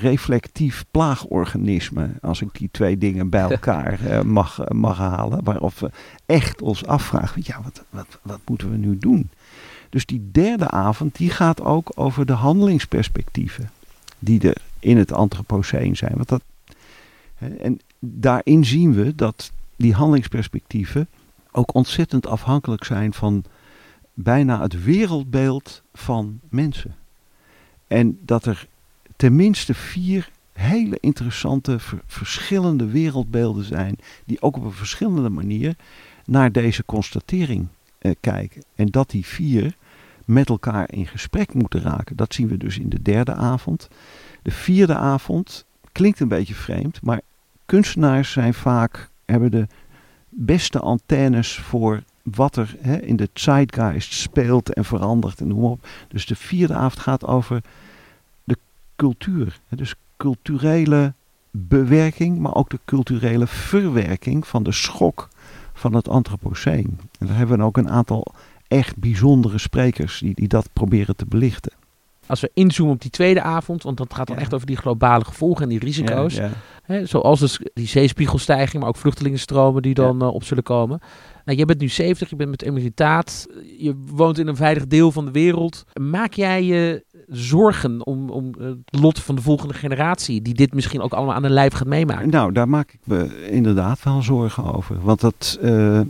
reflectief 0.00 0.84
plaagorganisme, 0.90 2.10
als 2.20 2.42
ik 2.42 2.48
die 2.52 2.68
twee 2.72 2.98
dingen 2.98 3.28
bij 3.28 3.40
elkaar 3.50 4.00
eh, 4.00 4.22
mag, 4.22 4.60
eh, 4.60 4.70
mag 4.70 4.98
halen, 4.98 5.44
waarop 5.44 5.74
we 5.78 5.90
echt 6.26 6.62
ons 6.62 6.86
afvragen, 6.86 7.42
ja, 7.44 7.62
wat, 7.62 7.84
wat, 7.90 8.18
wat 8.22 8.40
moeten 8.46 8.70
we 8.70 8.76
nu 8.76 8.98
doen? 8.98 9.30
Dus 9.90 10.06
die 10.06 10.28
derde 10.32 10.70
avond, 10.70 11.16
die 11.16 11.30
gaat 11.30 11.60
ook 11.60 11.92
over 11.94 12.26
de 12.26 12.32
handelingsperspectieven 12.32 13.70
die 14.18 14.40
er 14.40 14.56
in 14.80 14.96
het 14.96 15.12
antropoceen 15.12 15.96
zijn. 15.96 16.12
Want 16.14 16.28
dat, 16.28 16.42
en 17.38 17.80
daarin 17.98 18.64
zien 18.64 18.94
we 18.94 19.14
dat 19.14 19.52
die 19.76 19.94
handelingsperspectieven 19.94 21.08
ook 21.52 21.74
ontzettend 21.74 22.26
afhankelijk 22.26 22.84
zijn 22.84 23.12
van 23.12 23.44
bijna 24.14 24.62
het 24.62 24.84
wereldbeeld 24.84 25.82
van 25.94 26.40
mensen. 26.48 26.94
En 27.86 28.18
dat 28.20 28.44
er 28.44 28.66
tenminste 29.16 29.74
vier 29.74 30.30
hele 30.52 30.98
interessante, 31.00 31.78
ver- 31.78 32.02
verschillende 32.06 32.86
wereldbeelden 32.86 33.64
zijn, 33.64 33.98
die 34.24 34.42
ook 34.42 34.56
op 34.56 34.64
een 34.64 34.72
verschillende 34.72 35.28
manier 35.28 35.76
naar 36.24 36.52
deze 36.52 36.84
constatering 36.84 37.68
eh, 37.98 38.12
kijken. 38.20 38.62
En 38.74 38.86
dat 38.86 39.10
die 39.10 39.26
vier 39.26 39.76
met 40.24 40.48
elkaar 40.48 40.92
in 40.92 41.06
gesprek 41.06 41.54
moeten 41.54 41.80
raken. 41.80 42.16
Dat 42.16 42.34
zien 42.34 42.48
we 42.48 42.56
dus 42.56 42.78
in 42.78 42.88
de 42.88 43.02
derde 43.02 43.34
avond. 43.34 43.88
De 44.42 44.50
vierde 44.50 44.94
avond 44.94 45.64
klinkt 45.92 46.20
een 46.20 46.28
beetje 46.28 46.54
vreemd, 46.54 47.02
maar 47.02 47.20
kunstenaars 47.66 48.32
zijn 48.32 48.54
vaak, 48.54 49.10
hebben 49.24 49.50
de 49.50 49.66
beste 50.28 50.80
antennes 50.80 51.54
voor 51.54 52.02
wat 52.22 52.56
er 52.56 52.76
hè, 52.80 53.00
in 53.00 53.16
de 53.16 53.28
zeitgeist 53.32 54.12
speelt 54.12 54.72
en 54.72 54.84
verandert 54.84 55.40
en 55.40 55.48
noem 55.48 55.64
op. 55.64 55.86
Dus 56.08 56.26
de 56.26 56.36
vierde 56.36 56.74
avond 56.74 57.00
gaat 57.00 57.26
over 57.26 57.62
cultuur. 58.96 59.60
Dus 59.68 59.94
culturele 60.16 61.12
bewerking, 61.50 62.38
maar 62.38 62.54
ook 62.54 62.70
de 62.70 62.78
culturele 62.84 63.46
verwerking 63.46 64.46
van 64.46 64.62
de 64.62 64.72
schok 64.72 65.28
van 65.74 65.94
het 65.94 66.08
Anthropoceen. 66.08 66.98
En 67.18 67.26
daar 67.26 67.36
hebben 67.36 67.58
we 67.58 67.64
ook 67.64 67.76
een 67.76 67.90
aantal 67.90 68.26
echt 68.68 68.96
bijzondere 68.96 69.58
sprekers 69.58 70.18
die, 70.18 70.34
die 70.34 70.48
dat 70.48 70.68
proberen 70.72 71.16
te 71.16 71.26
belichten. 71.26 71.72
Als 72.26 72.40
we 72.40 72.50
inzoomen 72.54 72.94
op 72.94 73.00
die 73.00 73.10
tweede 73.10 73.42
avond, 73.42 73.82
want 73.82 73.96
dat 73.96 74.14
gaat 74.14 74.26
dan 74.26 74.36
Ja. 74.36 74.42
echt 74.42 74.54
over 74.54 74.66
die 74.66 74.76
globale 74.76 75.24
gevolgen 75.24 75.62
en 75.62 75.68
die 75.68 75.78
risico's. 75.78 76.34
Ja, 76.34 76.44
ja. 76.44 76.50
Hè, 76.82 77.06
zoals 77.06 77.40
dus 77.40 77.60
die 77.74 77.86
zeespiegelstijging, 77.86 78.80
maar 78.80 78.88
ook 78.88 78.96
vluchtelingenstromen 78.96 79.82
die 79.82 79.94
dan 79.94 80.22
eh, 80.22 80.34
op 80.34 80.44
zullen 80.44 80.62
komen. 80.62 81.00
Nou, 81.44 81.58
je 81.58 81.64
bent 81.64 81.80
nu 81.80 81.88
70, 81.88 82.30
je 82.30 82.36
bent 82.36 82.50
met 82.50 82.62
emeritaat, 82.62 83.46
je 83.78 83.94
woont 84.06 84.38
in 84.38 84.46
een 84.46 84.56
veilig 84.56 84.86
deel 84.86 85.12
van 85.12 85.24
de 85.24 85.30
wereld. 85.30 85.84
Maak 86.00 86.32
jij 86.32 86.64
je 86.64 87.04
zorgen 87.28 88.06
om, 88.06 88.30
om 88.30 88.54
eh, 88.60 88.66
het 88.66 89.00
lot 89.00 89.20
van 89.20 89.34
de 89.34 89.42
volgende 89.42 89.74
generatie, 89.74 90.42
die 90.42 90.54
dit 90.54 90.74
misschien 90.74 91.00
ook 91.00 91.12
allemaal 91.12 91.34
aan 91.34 91.42
de 91.42 91.50
lijf 91.50 91.72
gaat 91.72 91.86
meemaken? 91.86 92.30
Nou, 92.30 92.52
daar 92.52 92.68
maak 92.68 92.92
ik 92.92 93.00
me 93.04 93.48
inderdaad 93.50 94.02
wel 94.02 94.22
zorgen 94.22 94.74
over. 94.74 95.00
Want 95.00 95.20
dat 95.20 95.58
eh 95.62 96.00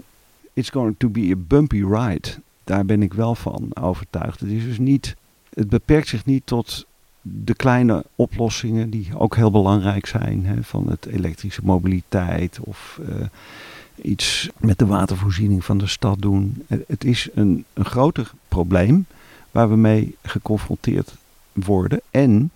it's 0.57 0.71
going 0.71 0.95
to 0.99 1.09
be 1.09 1.31
a 1.31 1.37
bumpy 1.37 1.85
ride. 1.85 2.29
Daar 2.65 2.85
ben 2.85 3.03
ik 3.03 3.15
wel 3.15 3.35
van 3.35 3.71
overtuigd. 3.81 4.41
Het 4.41 4.51
is 4.51 4.65
dus 4.65 4.79
niet, 4.79 5.17
het 5.55 5.69
beperkt 5.69 6.09
zich 6.09 6.25
niet 6.25 6.47
tot 6.47 6.87
de 7.23 7.55
kleine 7.55 8.05
oplossingen 8.15 8.91
die 8.91 9.09
ook 9.19 9.37
heel 9.37 9.51
belangrijk 9.51 10.07
zijn. 10.07 10.47
Hè, 10.47 10.63
van 10.63 10.89
het 10.89 11.07
elektrische 11.07 11.61
mobiliteit 11.65 12.59
of 12.61 13.01
eh, 13.09 13.27
iets 14.03 14.49
met 14.59 14.79
de 14.79 14.87
watervoorziening 14.87 15.65
van 15.65 15.79
de 15.79 15.87
stad 15.87 16.21
doen. 16.21 16.65
Het 16.87 17.05
is 17.05 17.29
een, 17.35 17.65
een 17.73 17.85
groter 17.85 18.31
probleem 18.49 19.07
waar 19.57 19.69
we 19.69 19.77
mee 19.77 20.17
geconfronteerd 20.23 21.15
worden. 21.53 22.01
En 22.11 22.51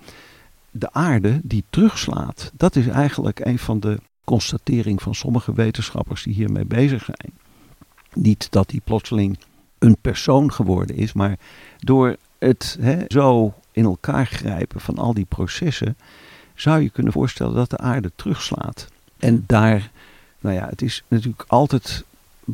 de 0.70 0.92
aarde 0.92 1.40
die 1.42 1.64
terugslaat, 1.70 2.52
dat 2.54 2.76
is 2.76 2.86
eigenlijk 2.86 3.40
een 3.40 3.58
van 3.58 3.80
de 3.80 4.00
constateringen 4.24 5.00
van 5.00 5.14
sommige 5.14 5.52
wetenschappers 5.54 6.22
die 6.22 6.34
hiermee 6.34 6.64
bezig 6.64 7.04
zijn. 7.04 7.32
Niet 8.12 8.46
dat 8.50 8.68
die 8.68 8.80
plotseling 8.84 9.38
een 9.78 9.96
persoon 10.00 10.52
geworden 10.52 10.96
is, 10.96 11.12
maar 11.12 11.38
door 11.78 12.16
het 12.38 12.78
zo 13.08 13.54
in 13.72 13.84
elkaar 13.84 14.26
grijpen 14.26 14.80
van 14.80 14.98
al 14.98 15.14
die 15.14 15.26
processen, 15.28 15.96
zou 16.54 16.82
je 16.82 16.90
kunnen 16.90 17.12
voorstellen 17.12 17.54
dat 17.54 17.70
de 17.70 17.78
aarde 17.78 18.12
terugslaat. 18.16 18.88
En 19.18 19.44
daar, 19.46 19.90
nou 20.40 20.54
ja, 20.54 20.66
het 20.68 20.82
is 20.82 21.02
natuurlijk 21.08 21.44
altijd, 21.46 22.04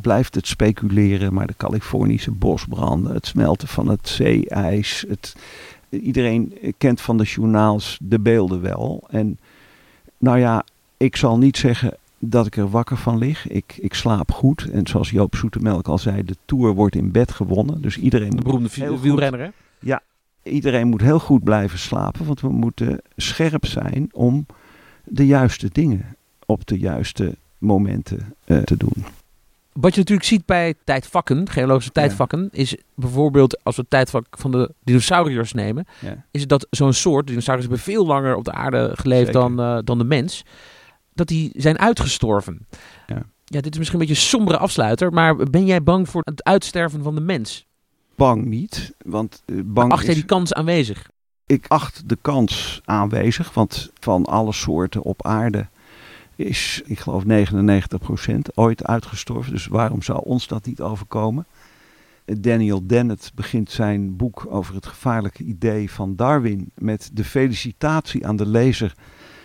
blijft 0.01 0.35
het 0.35 0.47
speculeren, 0.47 1.33
maar 1.33 1.47
de 1.47 1.57
Californische 1.57 2.31
bosbranden, 2.31 3.13
het 3.13 3.25
smelten 3.25 3.67
van 3.67 3.87
het 3.87 4.07
zeeijs, 4.07 5.05
het, 5.07 5.35
iedereen 5.89 6.53
kent 6.77 7.01
van 7.01 7.17
de 7.17 7.23
journaals 7.23 7.97
de 8.01 8.19
beelden 8.19 8.61
wel. 8.61 9.03
En 9.09 9.39
nou 10.17 10.39
ja, 10.39 10.63
ik 10.97 11.15
zal 11.15 11.37
niet 11.37 11.57
zeggen 11.57 11.97
dat 12.19 12.45
ik 12.45 12.57
er 12.57 12.69
wakker 12.69 12.97
van 12.97 13.17
lig. 13.17 13.47
Ik, 13.47 13.77
ik 13.79 13.93
slaap 13.93 14.31
goed. 14.31 14.69
En 14.71 14.87
zoals 14.87 15.09
Joop 15.09 15.35
Zoetemelk 15.35 15.87
al 15.87 15.97
zei, 15.97 16.23
de 16.23 16.35
Tour 16.45 16.73
wordt 16.73 16.95
in 16.95 17.11
bed 17.11 17.31
gewonnen. 17.31 17.81
Dus 17.81 17.97
iedereen 17.97 18.29
De 18.29 18.41
beroemde 18.41 18.69
heel 18.71 18.99
wielrenner, 18.99 19.39
hè? 19.39 19.49
iedereen 20.43 20.87
moet 20.87 21.01
heel 21.01 21.19
goed 21.19 21.43
blijven 21.43 21.79
slapen. 21.79 22.25
Want 22.25 22.41
we 22.41 22.49
moeten 22.49 23.01
scherp 23.15 23.65
zijn 23.65 24.09
om 24.11 24.45
de 25.03 25.25
juiste 25.25 25.69
dingen 25.71 26.15
op 26.45 26.67
de 26.67 26.79
juiste 26.79 27.35
momenten 27.57 28.33
eh, 28.45 28.57
te 28.57 28.77
doen. 28.77 29.05
Wat 29.79 29.93
je 29.93 29.99
natuurlijk 29.99 30.27
ziet 30.27 30.45
bij 30.45 30.73
tijdvakken, 30.83 31.49
geologische 31.49 31.91
tijdvakken, 31.91 32.49
is 32.51 32.75
bijvoorbeeld 32.95 33.63
als 33.63 33.75
we 33.75 33.81
het 33.81 33.89
tijdvak 33.89 34.25
van 34.29 34.51
de 34.51 34.71
dinosauriërs 34.83 35.53
nemen, 35.53 35.85
Ja. 36.01 36.25
is 36.31 36.47
dat 36.47 36.67
zo'n 36.69 36.93
soort, 36.93 37.27
dinosauriërs 37.27 37.67
hebben 37.69 37.85
veel 37.85 38.05
langer 38.05 38.35
op 38.35 38.43
de 38.45 38.51
aarde 38.51 38.91
geleefd 38.95 39.25
Zeker. 39.25 39.41
dan, 39.41 39.59
eh, 39.59 39.77
dan 39.83 39.97
de 39.97 40.03
mens, 40.03 40.43
dat 41.13 41.27
die 41.27 41.51
zijn 41.55 41.79
uitgestorven. 41.79 42.67
Ja. 43.07 43.23
ja, 43.45 43.61
dit 43.61 43.71
is 43.71 43.77
misschien 43.77 43.99
een 44.01 44.07
beetje 44.07 44.21
een 44.21 44.27
sombere 44.29 44.57
afsluiter, 44.57 45.13
maar 45.13 45.35
ben 45.35 45.65
jij 45.65 45.83
bang 45.83 46.09
voor 46.09 46.21
het 46.23 46.43
uitsterven 46.43 47.03
van 47.03 47.15
de 47.15 47.21
mens? 47.21 47.65
Bang 48.15 48.45
niet, 48.45 48.93
want 49.05 49.43
eh, 49.45 49.55
bang 49.65 49.91
Acht 49.91 50.01
jij 50.01 50.09
is, 50.11 50.15
die 50.15 50.25
kans 50.25 50.53
aanwezig? 50.53 51.09
ik 51.45 51.65
acht 51.67 52.09
de 52.09 52.17
kans 52.21 52.81
aanwezig, 52.85 53.53
want 53.53 53.91
van 53.99 54.25
alle 54.25 54.53
soorten 54.53 55.01
op 55.03 55.25
aarde 55.25 55.67
is, 56.37 56.81
ik 56.85 56.99
geloof 56.99 57.23
99% 57.23 58.37
ooit 58.53 58.83
uitgestorven. 58.83 59.51
Dus 59.51 59.67
waarom 59.67 60.01
zou 60.01 60.21
ons 60.23 60.47
dat 60.47 60.65
niet 60.65 60.81
overkomen? 60.81 61.45
Daniel 62.25 62.87
Dennett 62.87 63.31
begint 63.35 63.71
zijn 63.71 64.15
boek 64.15 64.45
over 64.49 64.75
het 64.75 64.85
gevaarlijke 64.85 65.43
idee 65.43 65.91
van 65.91 66.15
Darwin 66.15 66.71
met 66.75 67.09
de 67.13 67.23
felicitatie 67.23 68.27
aan 68.27 68.35
de 68.35 68.47
lezer 68.47 68.93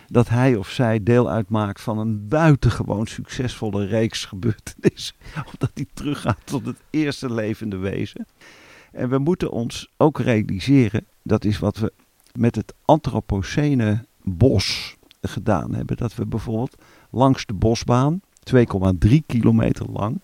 dat 0.07 0.29
hij 0.29 0.55
of 0.55 0.69
zij 0.69 1.03
deel 1.03 1.29
uitmaakt 1.29 1.81
van 1.81 1.97
een 1.97 2.27
buitengewoon 2.27 3.07
succesvolle 3.07 3.85
reeks 3.85 4.25
gebeurtenissen. 4.25 5.15
Omdat 5.53 5.71
hij 5.73 5.85
teruggaat 5.93 6.39
tot 6.43 6.65
het 6.65 6.77
eerste 6.89 7.33
levende 7.33 7.77
wezen. 7.77 8.25
En 8.91 9.09
we 9.09 9.17
moeten 9.17 9.51
ons 9.51 9.89
ook 9.97 10.19
realiseren, 10.19 11.05
dat 11.21 11.45
is 11.45 11.59
wat 11.59 11.77
we 11.77 11.93
met 12.33 12.55
het 12.55 12.73
Anthropocene 12.85 14.05
bos 14.23 14.97
gedaan 15.27 15.73
hebben. 15.73 15.97
Dat 15.97 16.15
we 16.15 16.25
bijvoorbeeld 16.25 16.75
langs 17.09 17.45
de 17.45 17.53
bosbaan, 17.53 18.21
2,3 18.55 19.15
kilometer 19.25 19.85
lang, 19.91 20.19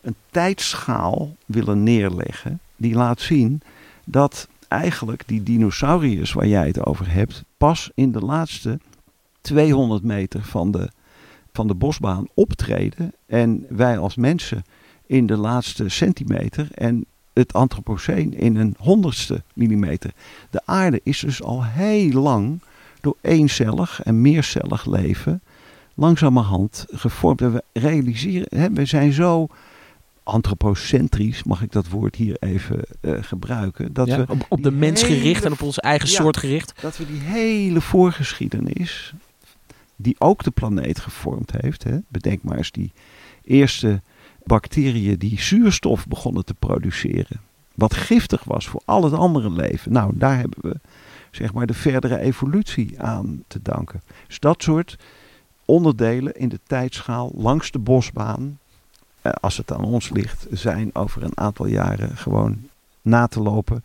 een 0.00 0.14
tijdschaal 0.30 1.36
willen 1.46 1.82
neerleggen. 1.82 2.60
Die 2.76 2.94
laat 2.94 3.20
zien 3.20 3.60
dat 4.04 4.48
eigenlijk 4.68 5.22
die 5.26 5.42
dinosauriërs 5.42 6.32
waar 6.32 6.46
jij 6.46 6.66
het 6.66 6.86
over 6.86 7.12
hebt, 7.12 7.44
pas 7.56 7.90
in 7.94 8.12
de 8.12 8.20
laatste 8.20 8.78
200 9.40 10.02
meter 10.02 10.42
van 10.42 10.70
de, 10.70 10.90
van 11.52 11.66
de 11.66 11.74
bosbaan 11.74 12.28
optreden. 12.34 13.12
En 13.26 13.66
wij 13.68 13.98
als 13.98 14.16
mensen 14.16 14.64
in 15.06 15.26
de 15.26 15.36
laatste 15.36 15.88
centimeter. 15.88 16.68
En 16.74 17.04
het 17.32 17.52
antropoceen 17.52 18.34
in 18.34 18.56
een 18.56 18.74
honderdste 18.78 19.42
millimeter. 19.54 20.12
De 20.50 20.60
aarde 20.64 21.00
is 21.02 21.20
dus 21.20 21.42
al 21.42 21.64
heel 21.64 22.20
lang 22.20 22.60
door 23.06 23.16
eencellig 23.20 24.02
en 24.02 24.20
meercellig 24.20 24.86
leven 24.86 25.42
langzamerhand 25.94 26.84
gevormd. 26.90 27.40
En 27.40 27.52
we 27.52 27.62
realiseren, 27.72 28.46
hè, 28.58 28.70
we 28.70 28.84
zijn 28.84 29.12
zo 29.12 29.46
antropocentrisch, 30.22 31.42
mag 31.42 31.62
ik 31.62 31.72
dat 31.72 31.88
woord 31.88 32.16
hier 32.16 32.36
even 32.40 32.80
eh, 33.00 33.12
gebruiken, 33.20 33.92
dat, 33.92 34.06
Ja, 34.06 34.24
we, 34.24 34.36
op, 34.48 34.62
de 34.62 34.70
mens 34.70 35.02
hele 35.02 35.14
gericht 35.14 35.44
en 35.44 35.52
op 35.52 35.62
onze 35.62 35.80
eigen 35.80 36.08
Ja. 36.08 36.14
soort 36.14 36.36
gericht. 36.36 36.72
dat 36.80 36.96
we 36.96 37.06
die 37.06 37.20
hele 37.20 37.80
voorgeschiedenis, 37.80 39.12
die 39.96 40.14
ook 40.18 40.42
de 40.42 40.50
planeet 40.50 40.98
gevormd 40.98 41.52
heeft, 41.60 41.84
hè, 41.84 41.98
bedenk 42.08 42.42
maar 42.42 42.56
eens 42.56 42.70
die 42.70 42.92
eerste 43.44 44.02
bacteriën 44.44 45.18
die 45.18 45.40
zuurstof 45.40 46.06
begonnen 46.06 46.44
te 46.44 46.54
produceren. 46.54 47.40
Wat 47.74 47.94
giftig 47.94 48.44
was 48.44 48.68
voor 48.68 48.82
al 48.84 49.04
het 49.04 49.12
andere 49.12 49.50
leven. 49.50 49.92
Nou, 49.92 50.12
daar 50.14 50.38
hebben 50.38 50.58
we 50.62 50.76
zeg 51.36 51.52
maar 51.52 51.66
de 51.66 51.74
verdere 51.74 52.18
evolutie 52.18 53.00
aan 53.00 53.44
te 53.46 53.62
danken. 53.62 54.02
Dus 54.26 54.40
dat 54.40 54.62
soort 54.62 54.96
onderdelen 55.64 56.34
in 56.36 56.48
de 56.48 56.60
tijdschaal 56.66 57.32
langs 57.34 57.70
de 57.70 57.78
bosbaan, 57.78 58.58
eh, 59.22 59.32
als 59.32 59.56
het 59.56 59.72
aan 59.72 59.84
ons 59.84 60.10
ligt, 60.10 60.46
zijn 60.50 60.94
over 60.94 61.22
een 61.22 61.38
aantal 61.38 61.66
jaren 61.66 62.16
gewoon 62.16 62.68
na 63.02 63.26
te 63.26 63.40
lopen. 63.40 63.84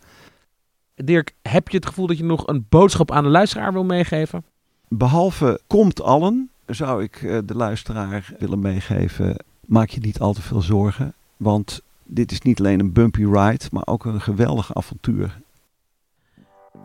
Dirk, 0.94 1.34
heb 1.42 1.68
je 1.68 1.76
het 1.76 1.86
gevoel 1.86 2.06
dat 2.06 2.18
je 2.18 2.24
nog 2.24 2.46
een 2.46 2.66
boodschap 2.68 3.10
aan 3.10 3.22
de 3.22 3.30
luisteraar 3.30 3.72
wil 3.72 3.84
meegeven? 3.84 4.44
Behalve 4.88 5.60
komt 5.66 6.02
allen, 6.02 6.50
zou 6.66 7.02
ik 7.02 7.22
eh, 7.22 7.38
de 7.44 7.54
luisteraar 7.54 8.34
willen 8.38 8.60
meegeven. 8.60 9.36
Maak 9.60 9.88
je 9.88 10.00
niet 10.00 10.18
al 10.18 10.32
te 10.32 10.42
veel 10.42 10.62
zorgen. 10.62 11.14
Want 11.36 11.80
dit 12.04 12.30
is 12.30 12.40
niet 12.40 12.58
alleen 12.58 12.80
een 12.80 12.92
bumpy 12.92 13.24
ride, 13.24 13.64
maar 13.70 13.86
ook 13.86 14.04
een 14.04 14.20
geweldig 14.20 14.74
avontuur. 14.74 15.40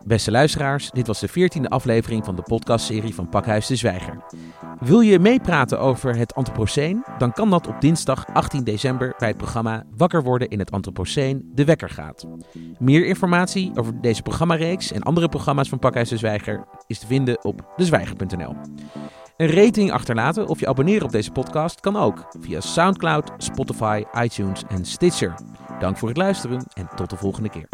Beste 0.06 0.30
luisteraars, 0.30 0.90
dit 0.90 1.06
was 1.06 1.20
de 1.20 1.28
14e 1.28 1.68
aflevering 1.68 2.24
van 2.24 2.36
de 2.36 2.42
podcastserie 2.42 3.14
van 3.14 3.28
Pakhuis 3.28 3.66
de 3.66 3.76
Zwijger. 3.76 4.24
Wil 4.80 5.00
je 5.00 5.18
meepraten 5.18 5.80
over 5.80 6.16
het 6.16 6.34
Anthropoceen? 6.34 7.04
Dan 7.18 7.32
kan 7.32 7.50
dat 7.50 7.66
op 7.66 7.80
dinsdag 7.80 8.26
18 8.32 8.64
december 8.64 9.14
bij 9.18 9.28
het 9.28 9.36
programma 9.36 9.84
Wakker 9.96 10.22
worden 10.22 10.48
in 10.48 10.58
het 10.58 10.70
Anthropoceen 10.70 11.50
De 11.54 11.64
Wekker 11.64 11.90
gaat. 11.90 12.26
Meer 12.78 13.06
informatie 13.06 13.72
over 13.74 14.00
deze 14.00 14.22
programmareeks 14.22 14.92
en 14.92 15.02
andere 15.02 15.28
programma's 15.28 15.68
van 15.68 15.78
Pakhuis 15.78 16.08
de 16.08 16.16
Zwijger 16.16 16.64
is 16.86 16.98
te 16.98 17.06
vinden 17.06 17.44
op 17.44 17.72
dezwijger.nl. 17.76 18.56
Een 19.36 19.50
rating 19.50 19.92
achterlaten 19.92 20.46
of 20.46 20.60
je 20.60 20.66
abonneren 20.66 21.04
op 21.04 21.12
deze 21.12 21.30
podcast 21.30 21.80
kan 21.80 21.96
ook 21.96 22.26
via 22.40 22.60
SoundCloud, 22.60 23.30
Spotify, 23.36 24.04
iTunes 24.22 24.62
en 24.68 24.84
Stitcher. 24.84 25.34
Dank 25.78 25.98
voor 25.98 26.08
het 26.08 26.16
luisteren 26.16 26.66
en 26.74 26.88
tot 26.94 27.10
de 27.10 27.16
volgende 27.16 27.48
keer. 27.48 27.68